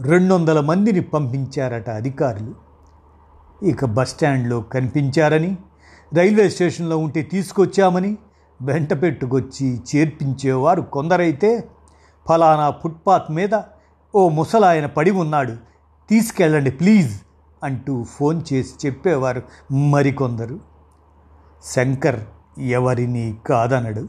రెండు 0.00 0.34
వందల 0.34 0.60
మందిని 0.60 1.00
పంపించారట 1.00 1.90
అధికారులు. 1.90 2.54
ఇక 3.62 3.84
బస్టాండ్లో 3.84 4.60
కనిపించారని 4.60 5.56
రైల్వే 6.14 6.50
స్టేషన్లో 6.50 6.98
ఉంటే 6.98 7.22
తీసుకొచ్చామని 7.22 8.18
వెంట 8.62 9.02
పెట్టుకొచ్చి 9.02 9.78
చేర్పించేవారు 9.78 10.80
కొందరైతే 10.80 11.68
ఫలానా 12.28 12.70
ఫుట్పాత్ 12.70 13.30
మీద 13.30 13.60
ఓ 14.14 14.28
ముసలాయన 14.28 14.86
పడి 14.86 15.10
ఉన్నాడు. 15.10 15.71
తీసుకెళ్ళండి 16.12 16.70
ప్లీజ్ 16.70 17.20
అంటూ 17.64 18.04
ఫోన్ 18.04 18.42
చేసి 18.52 18.86
చెప్పేవారు 18.86 19.42
మరికొందరు. 19.72 20.60
శంకర్ 21.64 22.20
ఎవరిని 22.58 23.36
కాదనడు. 23.46 24.08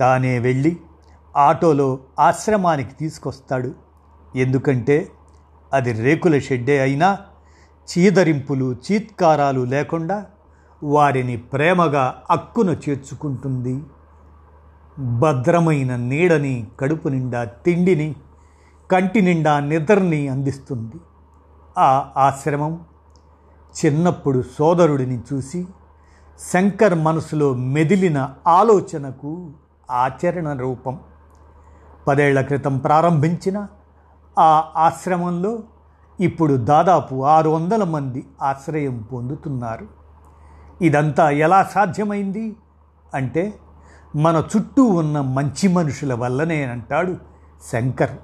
తానే 0.00 0.38
వెళ్ళి 0.38 0.76
ఆటోలో 1.36 1.98
ఆశ్రమానికి 2.20 2.94
తీసుకొస్తాడు. 2.94 3.74
ఎందుకంటే 4.36 5.08
అది 5.72 5.92
రేకుల 5.92 6.38
షెడ్డే 6.38 6.80
అయినా 6.80 7.18
చీదరింపులు 7.90 8.76
చీత్కారాలు 8.92 9.60
లేకుండా 9.60 10.26
వారిని 10.82 11.36
ప్రేమగా 11.36 12.22
అక్కున 12.30 12.70
చేర్చుకుంటుంది. 12.70 13.82
భద్రమైన 14.98 15.96
నీడని 15.96 16.66
కడుపు 16.80 17.08
నిండా 17.08 17.44
తిండిని 17.44 18.16
కంటి 18.90 19.20
నిండా 19.20 19.60
నిద్రని 19.60 20.28
అందిస్తుంది. 20.28 21.00
ఆ 21.80 22.08
ఆశ్రమం 22.16 22.80
చిన్నప్పుడు 23.84 24.44
సోదరుడిని 24.58 25.22
చూసి 25.32 25.66
శంకర్ 26.52 26.94
మనసులో 26.94 27.54
మెదిలిన 27.54 28.34
ఆలోచనకు 28.46 29.50
ఆచరణ 29.90 30.52
రూపం. 30.52 31.00
పదేళ్ళ 32.08 32.40
క్రితం 32.40 32.78
ప్రారంభించిన 32.78 33.66
ఆ 34.38 34.64
ఆశ్రమంలో 34.76 35.58
ఇప్పుడు 36.20 36.54
దాదాపు 36.54 37.24
ఆరు 37.24 37.50
వందల 37.50 37.84
మంది 37.84 38.26
ఆశ్రయం 38.42 38.98
పొందుతున్నారు. 39.12 39.86
ఇదంతా 40.82 41.30
ఎలా 41.30 41.62
సాధ్యమైంది 41.62 42.56
అంటే 43.14 43.54
మన 44.16 44.44
చుట్టూ 44.56 44.84
ఉన్న 44.84 45.20
మంచి 45.20 45.68
మనుషుల 45.68 46.14
వల్లనే 46.14 46.64
అంటాడు 46.64 47.16
శంకర్. 47.72 48.16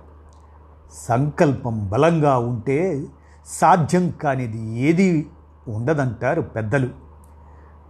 సంకల్పం 0.93 1.89
బలంగా 1.89 2.39
ఉంటే 2.39 3.05
సాధ్యం 3.47 4.11
కానిది 4.11 4.79
ఏది 4.79 5.31
ఉండదంటారు 5.69 6.41
పెద్దలు. 6.41 6.89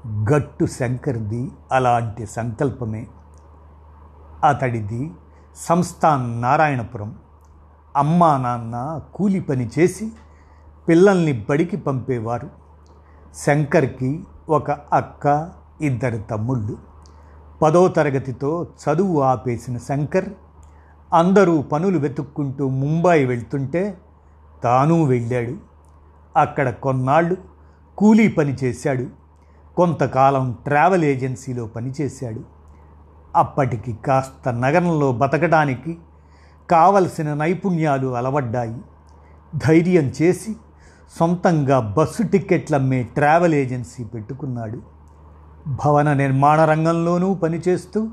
గట్టు 0.06 0.66
శంకర్ది 0.66 1.50
అలాంటి 1.72 2.26
సంకల్పమే. 2.26 3.06
అతడిది 4.44 5.12
సంస్థాన్ 5.56 6.42
నారాయణపురం. 6.42 7.18
అమ్మా 7.96 8.36
నాన్న 8.36 9.00
కూలి 9.14 9.40
పని 9.40 9.70
చేసి 9.78 10.12
పిల్లల్ని 10.88 11.46
బడికి 11.50 11.76
పంపేవారు. 11.76 12.50
శంకర్కి 13.34 14.24
ఒక 14.48 14.70
అక్క 14.70 15.50
ఇద్దరు 15.80 16.16
తమ్ముళ్ళు. 16.16 16.76
పదో 17.62 17.88
తరగతితో 17.88 18.66
చదువు 18.84 19.20
ఆపేసిన 19.20 19.78
శంకర్ 19.78 20.28
అందరూ 21.14 21.62
పనులు 21.62 21.98
వెతుక్కుంటూ 21.98 22.68
ముంబాయి 22.68 23.24
వెళ్తుంటే 23.24 23.98
తాను 24.64 25.04
వెళ్ళాడు. 25.04 25.56
అక్కడ 26.38 26.70
కొన్నాళ్ళు 26.70 27.36
కూలీ 27.98 28.28
పని 28.28 28.56
చేశాడు. 28.64 29.06
కొంతకాలం 29.76 30.58
ట్రావెల్ 30.64 31.04
ఏజెన్సీలో 31.04 31.66
పనిచేశాడు 31.66 32.40
అప్పటికి 33.36 33.92
కాస్త 33.92 34.48
నగరంలో 34.48 35.12
బతకడానికి 35.12 35.98
కావలసిన 36.70 37.34
నైపుణ్యాలు 37.34 38.16
అలవడ్డాయి. 38.16 38.76
ధైర్యం 39.56 40.12
చేసి 40.22 40.56
సొంతంగా 41.18 41.80
బస్సు 41.80 42.22
టిక్కెట్లమ్మే 42.22 43.02
ట్రావెల్ 43.02 43.54
ఏజెన్సీ 43.54 44.04
పెట్టుకున్నాడు. 44.04 44.82
భవన 45.86 46.12
నిర్మాణ 46.12 46.64
రంగంలోనూ 46.64 47.34
పనిచేస్తూ 47.34 48.08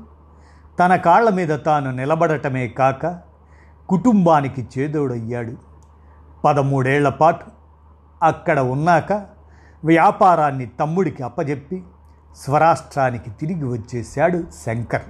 తన 0.78 0.96
కాళ్ళ 0.96 1.30
మీద 1.30 1.58
తాను 1.66 1.90
నిలబడటమే 1.90 2.68
కాక 2.68 3.18
కుటుంబానికి 3.88 4.68
చేదోడయ్యాడు. 4.78 5.73
పదమూడేళ్ళ 6.44 7.08
పాటు 7.08 7.46
అక్కడ 8.22 8.60
ఉన్నాక 8.60 9.12
వ్యాపారాన్ని 9.84 10.66
తమ్ముడికి 10.66 11.22
అప్పజెప్పి 11.22 11.82
స్వరాష్ట్రానికి 12.36 13.30
తిరిగి 13.30 13.64
వచ్చేశాడు 13.64 14.44
శంకర్. 14.66 15.02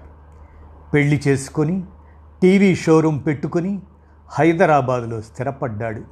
పెళ్ళి 0.95 1.23
చేసుకొని 1.29 1.85
టీవీ 2.43 2.75
షోరూం 2.75 3.19
పెట్టుకుని 3.19 3.83
హైదరాబాదులో 4.29 5.21
స్థిరపడ్డాడు. 5.21 6.03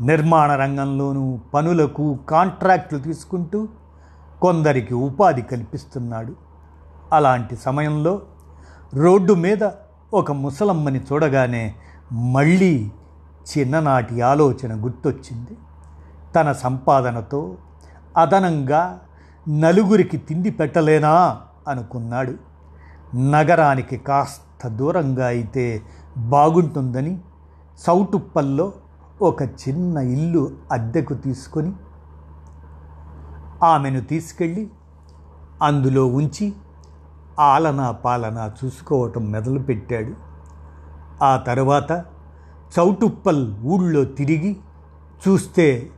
నిర్మాణ 0.00 0.54
రంగంలోనూ 0.54 1.38
పనులకు 1.54 2.18
కాంట్రాక్టులు 2.28 3.00
తీసుకుంటూ 3.00 3.68
కొందరికి 4.42 4.94
ఉపాధి 4.94 5.42
కల్పిస్తున్నాడు. 5.42 6.36
అలాంటి 7.12 7.56
సమయంలో 7.56 8.22
రోడ్డు 8.94 9.32
మీద 9.32 9.70
ఒక 10.14 10.32
ముసలమ్మని 10.32 11.00
చూడగానే 11.12 11.74
మళ్ళీ 12.12 12.90
చిన్ననాటి 13.48 14.20
ఆలోచన 14.20 14.84
గుర్తొచ్చింది. 14.84 15.56
తన 16.36 16.52
సంపాదనతో 16.52 17.56
అదనంగా 18.16 19.00
నలుగురికి 19.48 20.16
తిండి 20.16 20.50
పెట్టలేనా 20.50 21.40
అనుకున్నాడు. 21.68 22.34
నగరానికి 23.14 23.96
కాస్త 23.96 24.68
దూరంగా 24.68 25.26
అయితే 25.26 25.82
బాగుంటుందని 26.16 27.18
సౌటుప్పల్లో 27.78 28.72
ఒక 29.22 29.42
చిన్న 29.42 29.98
ఇల్లు 29.98 30.42
అద్దెకు 30.72 31.14
తీసుకొని 31.14 31.72
ఆమెను 33.62 34.00
తీసుకెళ్ళి 34.00 34.70
అందులో 35.62 36.06
ఉంచి 36.06 36.52
ఆలనా 37.38 37.90
పాలన 37.90 38.50
చూసుకోవటం 38.58 39.32
మొదలుపెట్టాడు. 39.32 40.12
ఆ 41.24 41.36
తర్వాత 41.36 41.92
చౌటుప్పల్ 42.76 43.54
ఊళ్ళో 43.62 44.04
తిరిగి 44.04 44.56
చూస్తే 45.28 45.90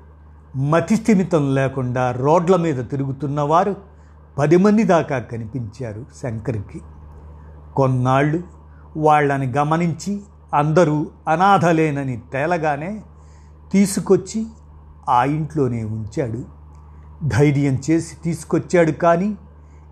మతిస్థిమితం 0.56 1.54
లేకుండా 1.54 2.10
రోడ్ల 2.10 2.56
మీద 2.56 2.84
తిరుగుతున్నవారు 2.84 3.76
పది 4.38 4.56
మంది 4.56 4.82
దాకా 4.82 5.18
కనిపించారు 5.18 6.06
శంకర్కి. 6.22 6.80
కొన్నాళ్ళు 7.76 8.42
వాళ్ళని 8.96 9.52
గమనించి 9.52 10.20
అందరూ 10.54 11.06
అనాథలేనని 11.28 12.22
తేలగానే 12.32 13.02
తీసుకొచ్చి 13.72 14.46
ఆ 15.08 15.24
ఇంట్లోనే 15.24 15.84
ఉంచాడు. 15.84 16.44
ధైర్యం 17.26 17.78
చేసి 17.90 18.16
తీసుకొచ్చాడు 18.24 18.90
కానీ 18.90 19.36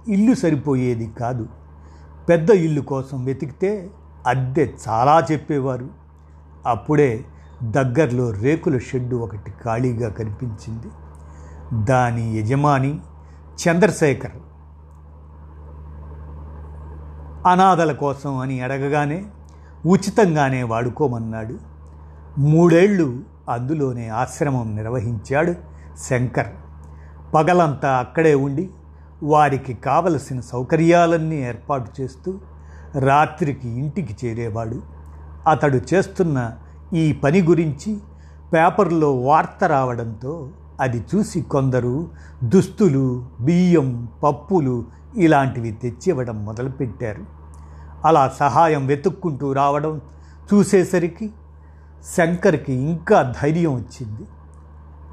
ఇల్లు 0.08 0.34
సరిపోయేది 0.34 1.10
కాదు. 1.20 1.48
పెద్ద 2.28 2.50
ఇల్లు 2.50 2.80
కోసం 2.80 3.24
వెతికితే 3.24 3.90
అద్దె 4.26 4.72
చాలా 4.88 5.26
చెప్పేవారు. 5.32 6.07
అప్పుడే 6.66 7.24
దగ్గరలో 7.62 8.30
రేకుల 8.30 8.78
షెడ్డు 8.78 9.16
ఒకటి 9.16 9.52
ఖాళీగా 9.64 10.08
కనిపించింది. 10.08 10.86
దాని 11.84 12.38
యజమాని 12.38 13.00
చంద్రశేఖర్. 13.58 14.30
అనాథల 17.46 17.92
కోసం 17.92 18.38
అని 18.38 18.60
అడగగానే 18.60 19.24
ఉచితంగానే 19.86 20.62
వాడుకోమన్నాడు. 20.62 21.54
మూడేళ్ళు 22.38 23.18
అందులోనే 23.50 24.08
ఆశ్రమం 24.08 24.76
నిర్వహించాడు 24.76 25.54
శంకర్. 26.10 26.46
పగలంతా 27.34 27.96
అక్కడే 27.96 28.34
ఉండి 28.34 28.70
వారికి 29.22 29.74
కావలసిన 29.74 30.40
సౌకర్యాలన్నీ 30.40 31.36
ఏర్పాటు 31.36 32.00
చేస్తూ 32.00 32.38
రాత్రికి 32.98 33.68
ఇంటికి 33.68 34.26
చేరేవాడు. 34.26 34.97
అతడు 35.46 35.80
చేస్తున్న 35.94 36.52
ఈ 36.92 37.12
పని 37.12 37.40
గురించి 37.42 37.98
పేపర్లో 38.52 39.16
వార్త 39.16 39.64
రావడంతో 39.64 40.50
అది 40.80 41.04
చూసి 41.14 41.40
కొందరు 41.40 42.08
దుస్తులు 42.44 43.26
బియ్యం 43.40 44.08
పప్పులు 44.22 44.84
ఇలాంటివి 45.16 45.70
తెచ్చివ్వడం 45.70 46.44
మొదలుపెట్టారు. 46.44 47.24
అలా 48.04 48.32
సహాయం 48.40 48.86
వెతుక్కుంటూ 48.86 49.52
రావడం 49.52 50.00
చూసేసరికి 50.54 51.30
శంకర్కి 52.16 52.72
ఇంకా 52.72 53.34
ధైర్యం 53.42 53.74
వచ్చింది. 53.74 54.26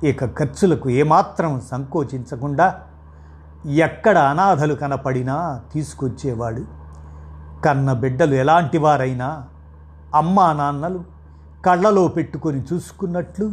ఇక 0.09 0.25
ఖర్చులకు 0.25 0.89
ఏమాత్రం 0.89 1.61
సంకోచించకుండా 1.71 2.81
ఎక్కడ 3.65 4.17
అనాథలు 4.17 4.73
కనపడినా 4.73 5.61
తీసుకొచ్చేవాడు. 5.73 6.65
కన్న 7.65 7.93
బిడ్డలు 7.93 8.33
ఎలాంటి 8.33 8.77
వారైనా 8.77 9.47
అమ్మా 10.15 10.54
నాన్నలు 10.54 10.99
కళ్ళలో 11.65 12.08
పెట్టుకొని 12.08 12.60
చూసుకున్నట్లు 12.69 13.47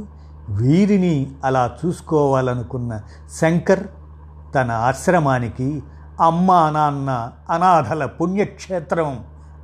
వీరిని 0.60 1.14
అలా 1.44 1.62
చూసుకోవాలనుకున్న 1.80 2.92
శంకర్ 3.40 3.84
తన 4.54 4.70
ఆశ్రమానికి 4.88 5.68
అమ్మా 6.20 6.70
నాన్న 6.70 7.10
అనాథల 7.50 8.04
పుణ్యక్షేత్రం 8.18 9.10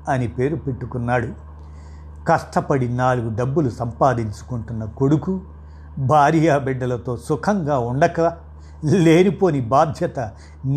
అని 0.09 0.29
పేరు 0.29 0.57
పెట్టుకున్నాడు. 0.57 1.29
కష్టపడి 2.29 2.89
నాలుగు 2.89 3.29
డబ్బులు 3.37 3.71
సంపాదించుకుంటున్న 3.71 4.85
కొడుకు 5.01 5.35
భార్యా 6.11 6.59
బిడ్డలతో 6.59 7.17
సుఖంగా 7.17 7.79
ఉండక 7.91 8.21
లేనిపోని 9.05 9.61
బాధ్యత 9.75 10.19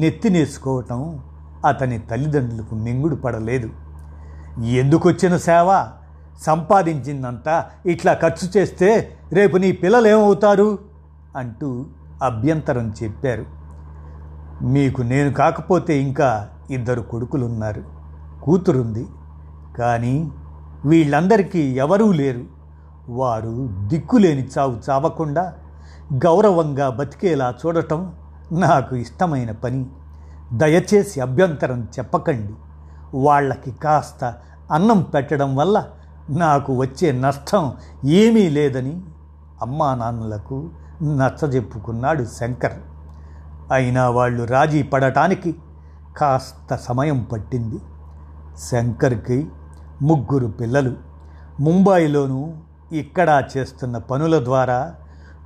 నెత్తినేసుకోవటం 0.01 1.01
అతని 1.65 1.97
తల్లిదండ్రులకు 1.99 2.75
మింగుడు 2.75 3.15
పడలేదు 3.15 3.69
ఎందుకొచ్చిన 4.79 5.37
సేవ? 5.37 5.69
సంపాదించిందంతా 6.39 7.65
ఇట్లా 7.85 8.13
ఖర్చు 8.13 8.49
చేస్తే 8.57 9.17
రేపు 9.33 9.57
నీ 9.57 9.71
పిల్లలేమవుతారు 9.71 10.77
అంటూ 11.37 11.85
అభ్యంతరం 12.23 12.93
చెప్పారు. 13.03 13.45
మీకు 14.63 15.01
నేను 15.01 15.33
కాకపోతే 15.33 15.99
ఇంకా 15.99 16.49
ఇద్దరు 16.71 17.01
కొడుకులున్నారు. 17.01 17.83
కూతురుంది. 18.43 19.07
కానీ 19.77 20.31
వీళ్ళందరికీ 20.85 21.59
ఎవరూ 21.59 22.11
లేరు. 22.11 22.41
వారు 23.09 23.69
దిక్కులేని 23.71 24.49
చావు 24.57 24.77
చావకుండా 24.89 25.53
గౌరవంగా 26.13 26.89
బతికేలా 26.89 27.53
చూడటం 27.65 28.13
నాకు 28.51 28.95
ఇష్టమైన 28.95 29.51
పని. 29.51 29.85
దయచేసి 30.53 31.21
అభ్యంతరం 31.21 31.87
చెప్పకండి. 31.99 32.53
వాళ్ళకి 33.17 33.71
కాస్త 33.71 34.33
అన్నం 34.71 35.01
పెట్టడం 35.01 35.55
వల్ల 35.55 35.85
నాకు 36.29 36.73
వచ్చే 36.73 37.11
నష్టం 37.11 37.73
ఏమీ 38.05 38.49
లేదని 38.49 39.01
అమ్మా 39.61 39.95
నాన్నలకు 39.95 40.69
నచ్చజెప్పుకున్నాడు 41.03 42.25
శంకర్. 42.25 42.71
అయినా 43.73 44.09
వాళ్ళు 44.09 44.43
రాజీ 44.43 44.83
పడటానికి 44.83 45.55
కాస్త 46.17 46.75
సమయం 46.75 47.23
పట్టింది. 47.23 47.79
శంకర్కి 48.71 49.47
ముగ్గురు 50.01 50.47
పిల్లలు. 50.47 50.93
ముంబాయిలోనూ 51.59 52.53
ఇక్కడ 52.91 53.43
చేస్తున్న 53.57 53.97
పనుల 53.97 54.43
ద్వారా 54.43 54.95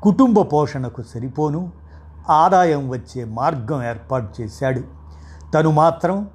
కుటుంబ 0.04 0.42
పోషణకు 0.42 1.02
సరిపోను 1.02 1.72
ఆదాయం 2.30 2.90
వచ్చే 2.90 3.24
మార్గం 3.24 3.84
ఏర్పాటు 3.84 4.42
చేశాడు. 4.42 4.82
తను 5.52 5.72
మాత్రం 5.72 6.30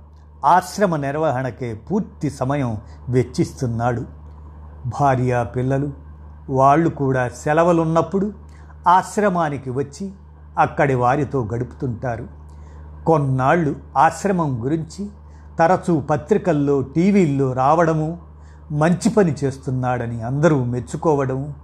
ఆశ్రమ 0.44 0.96
నిర్వహణకే 0.96 1.74
పూర్తి 1.74 2.30
సమయం 2.30 2.78
వెచ్చిస్తున్నాడు. 3.08 4.19
భార్య 4.86 5.46
పిల్లలు 5.56 5.90
వాళ్ళు 6.50 6.88
కూడా 6.88 7.28
సెలవులున్నప్పుడు 7.28 8.32
ఆశ్రమానికి 8.88 9.70
వచ్చి 9.70 10.12
అక్కడి 10.58 10.94
వారితో 10.94 11.48
గడుపుతుంటారు. 11.54 12.28
కొన్నాళ్ళు 13.06 13.76
ఆశ్రమం 13.96 14.64
గురించి 14.64 15.08
తరచూ 15.58 16.00
పత్రికల్లో 16.00 16.82
టీవీల్లో 16.82 17.52
రావడము 17.52 18.18
మంచి 18.72 19.08
పని 19.08 19.36
చేస్తున్నాడని 19.44 20.22
అందరూ 20.22 20.64
మెచ్చుకోవడము 20.64 21.54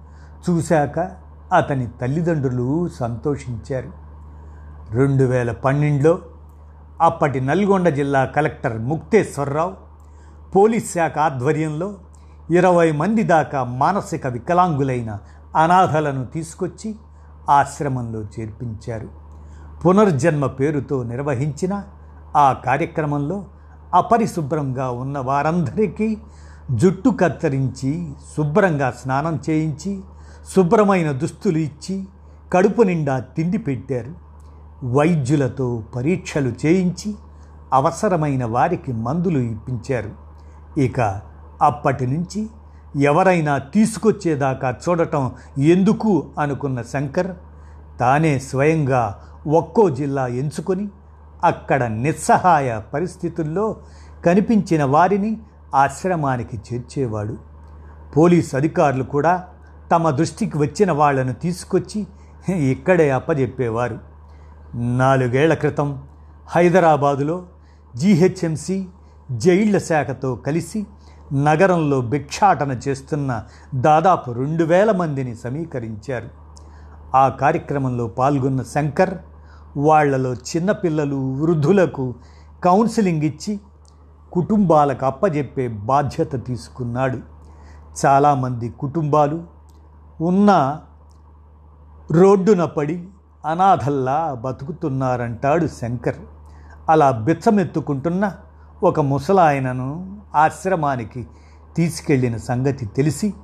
చూశాక 0.51 1.11
అతని 1.53 1.89
తల్లిదండ్రులు 2.03 2.89
సంతోషించారు. 2.89 3.93
రెండు 4.91 5.25
వేల 5.25 5.53
పన్నెండులో 5.53 6.19
అప్పటి 7.01 7.41
నల్గొండ 7.41 7.89
జిల్లా 7.89 8.25
కలెక్టర్ 8.25 8.79
ముక్తేశ్వరరావు 8.79 9.73
పోలీస్ 10.57 10.95
శాఖ 10.95 11.19
ఆధ్వర్యంలో 11.19 11.95
ఇరవై 12.51 12.93
మంది 12.93 13.23
దాకా 13.23 13.65
మానసిక 13.65 14.27
వికలాంగులైన 14.27 15.19
అనాథలను 15.57 16.25
తీసుకొచ్చి 16.25 16.95
ఆశ్రమంలో 17.51 18.21
చేర్పించారు. 18.21 19.09
పునర్జన్మ 19.87 20.47
పేరుతో 20.47 21.03
నిర్వహించిన 21.03 21.83
ఆ 22.37 22.53
కార్యక్రమంలో 22.53 23.45
అపరిశుభ్రంగా 23.95 24.91
ఉన్న 24.91 25.19
వారందరికీ 25.19 26.17
జుట్టు 26.75 27.11
కత్తిరించి 27.11 28.13
శుభ్రంగా 28.37 28.91
స్నానం 28.91 29.41
చేయించి 29.51 30.01
శుభ్రమైన 30.57 31.11
దుస్తులు 31.11 31.59
ఇచ్చి 31.59 32.07
కడుపు 32.53 32.83
నిండా 32.83 33.19
తిండి 33.19 33.59
పెట్టారు. 33.59 34.13
వైద్యులతో 34.85 35.83
పరీక్షలు 35.97 36.53
చేయించి 36.67 37.15
అవసరమైన 37.73 38.45
వారికి 38.45 38.93
మందులు 38.93 39.39
ఇప్పించారు. 39.39 40.11
ఇక 40.81 41.21
అప్పటి 41.63 42.07
నుంచి 42.07 42.47
ఎవరైనా 43.03 43.59
తీసుకొచ్చేదాకా 43.59 44.71
చూడటం 44.71 45.33
ఎందుకు 45.59 46.31
అనుకున్న 46.39 46.83
శంకర్ 46.83 47.35
తానే 48.01 48.39
స్వయంగా 48.39 49.21
ఒక్కో 49.47 49.91
జిల్లా 49.91 50.27
ఎంచుకొని 50.27 50.89
అక్కడ 51.45 51.85
నిస్సహాయ 51.85 52.81
పరిస్థితుల్లో 52.95 53.77
కనిపించిన 54.25 54.85
వారిని 54.85 55.37
ఆశ్రమానికి 55.75 56.57
చేర్చేవాడు. 56.57 57.37
పోలీస్ 58.17 58.55
అధికారులు 58.55 59.05
కూడా 59.05 59.45
తమ 59.93 60.11
దృష్టికి 60.11 60.59
వచ్చిన 60.59 60.93
వాళ్ళను 60.93 61.33
తీసుకొచ్చి 61.33 62.07
ఇక్కడే 62.55 63.11
అప్పజెప్పేవారు. 63.11 63.99
నాలుగేళ్ళ 64.77 65.55
క్రితం 65.55 66.03
హైదరాబాదులో 66.49 67.43
జీహెచ్ఎంసీ 67.97 68.87
జైళ్ళ 69.31 69.79
శాఖతో 69.79 70.35
కలిసి 70.35 70.87
నగరంలో 71.33 72.01
భిక్షాటన 72.01 72.73
చేస్తున్న 72.89 73.43
దాదాపు 73.75 74.31
రెండు 74.31 74.65
వేల 74.65 74.93
మందిని 74.93 75.37
సమీకరించారు. 75.37 76.29
ఆ 77.15 77.29
కార్యక్రమంలో 77.29 78.07
పాల్గొన్న 78.07 78.63
శంకర్ 78.63 79.15
వాళ్ళలో 79.77 80.35
చిన్నపిల్లలు 80.35 81.41
వృద్ధులకు 81.41 82.15
కౌన్సిలింగ్ 82.65 83.23
ఇచ్చి 83.23 83.61
కుటుంబాలకు 84.33 85.07
అప్పజెప్పే 85.07 85.69
బాధ్యత 85.69 86.47
తీసుకున్నాడు. 86.47 87.19
చాలామంది 88.07 88.69
కుటుంబాలు 88.69 89.45
ఉన్న 90.21 90.81
రోడ్డున 92.11 92.65
పడి 92.65 93.05
అనాథల్లా 93.47 94.35
బతుకుతున్నారంటాడు 94.35 95.67
శంకర్. 95.67 96.17
అలా 96.89 97.11
బిచ్చమెత్తుకుంటున్న 97.11 98.33
ఒక 98.83 99.01
ముసలాయనను 99.01 100.19
ఆశ్రమానికి 100.35 101.27
తీసుకెళ్ళిన 101.77 102.37
సంగతి 102.37 102.87
తెలిసి 102.87 103.35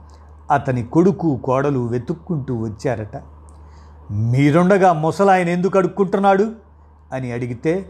అతని 0.51 0.83
కొడుకు 0.83 1.41
కోడలు 1.45 1.87
వెతుక్కుంటూ 1.87 2.57
వచ్చారట. 2.57 3.23
మీరుండగా 4.11 4.93
ముసలాయన 4.93 5.49
ఎందుకు 5.49 5.79
అడుక్కుంటున్నాడు? 5.79 6.53
అని 7.13 7.33
అడిగితే 7.33 7.89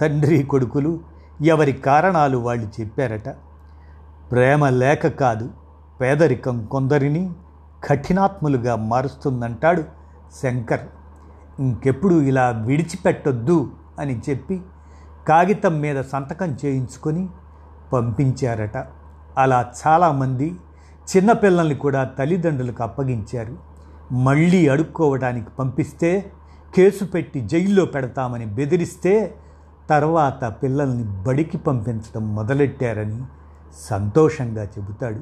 తండ్రి 0.00 0.42
కొడుకులు 0.42 1.00
ఎవరి 1.44 1.72
కారణాలు 1.72 2.38
వాళ్ళు 2.38 2.80
చెప్పారట. 2.80 3.28
ప్రేమ 4.30 4.68
లేక 4.68 5.06
కాదు 5.06 5.50
పేదరికం 6.00 6.66
కొందరిని 6.66 7.30
కఠినాత్ములుగా 7.84 8.76
మారుస్తుందంటాడు 8.76 9.84
శంకర్. 10.42 10.80
ఇంకెప్పుడు 11.60 12.14
ఇలా 12.14 12.48
విడిచిపెట్టొద్దు 12.48 13.70
అని 13.98 14.20
చెప్పి 14.30 14.62
కాగితం 15.28 15.80
మీద 15.80 16.02
సంతకం 16.02 16.56
చేయించుకొని 16.64 17.28
పంపించారట. 17.92 18.86
అలా 19.38 19.66
చాలామంది 19.86 20.54
చిన్నపిల్లల్ని 21.08 21.74
కూడా 21.74 22.04
తల్లిదండ్రులకు 22.04 22.82
అప్పగించారు. 22.82 23.56
మళ్ళీ 24.12 24.68
అడుక్కోవడానికి 24.68 25.46
పంపిస్తే 25.58 26.32
కేసు 26.76 27.04
పెట్టి 27.04 27.40
జైల్లో 27.40 27.84
పెడతామని 27.84 28.46
బెదిరిస్తే 28.46 29.34
తర్వాత 29.90 30.44
పిల్లల్ని 30.62 31.04
బడికి 31.04 31.58
పంపించడం 31.58 32.34
మొదలెట్టారని 32.34 33.22
సంతోషంగా 33.90 34.62
చెబుతాడు. 34.64 35.20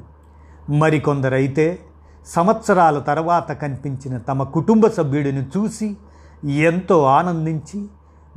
మరికొందరైతే 0.71 1.79
సంవత్సరాల 2.27 2.99
తర్వాత 2.99 3.51
కనిపించిన 3.51 4.17
తమ 4.17 4.43
కుటుంబ 4.43 4.87
సభ్యుడిని 4.87 5.45
చూసి 5.57 5.97
ఎంతో 6.49 7.03
ఆనందించి 7.03 7.87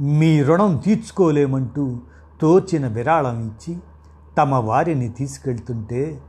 మీ 0.00 0.42
రుణం 0.42 0.76
తీర్చుకోలేమంటూ 0.76 1.98
తోచిన 2.40 2.88
విరాళం 2.88 3.46
ఇచ్చి 3.46 3.80
తమ 4.38 4.54
వారిని 4.54 5.08
తీసుకెళ్తుంటే 5.08 6.20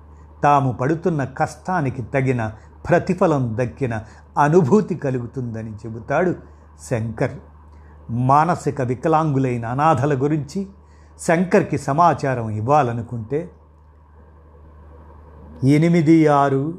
తాము 0.43 0.71
పడుతున్న 0.71 1.23
కష్టానికి 1.23 2.01
తగిన 2.01 2.53
ప్రతిఫలం 2.89 3.57
దక్కిన 3.62 4.03
అనుభూతి 4.38 4.95
కలుగుతుందని 4.95 5.71
చెబుతాడు 5.71 6.36
శంకర్. 6.89 7.31
మానసిక 8.10 8.81
వికలాంగులైన 8.81 9.65
అనాథల 9.65 10.23
గురించి 10.23 10.67
శంకర్కి 11.19 11.77
సమాచారం 11.77 12.49
ఇవ్వాలనుకుంటే 12.49 13.51
ఎనిమిది 15.63 16.27
ఆరు 16.27 16.73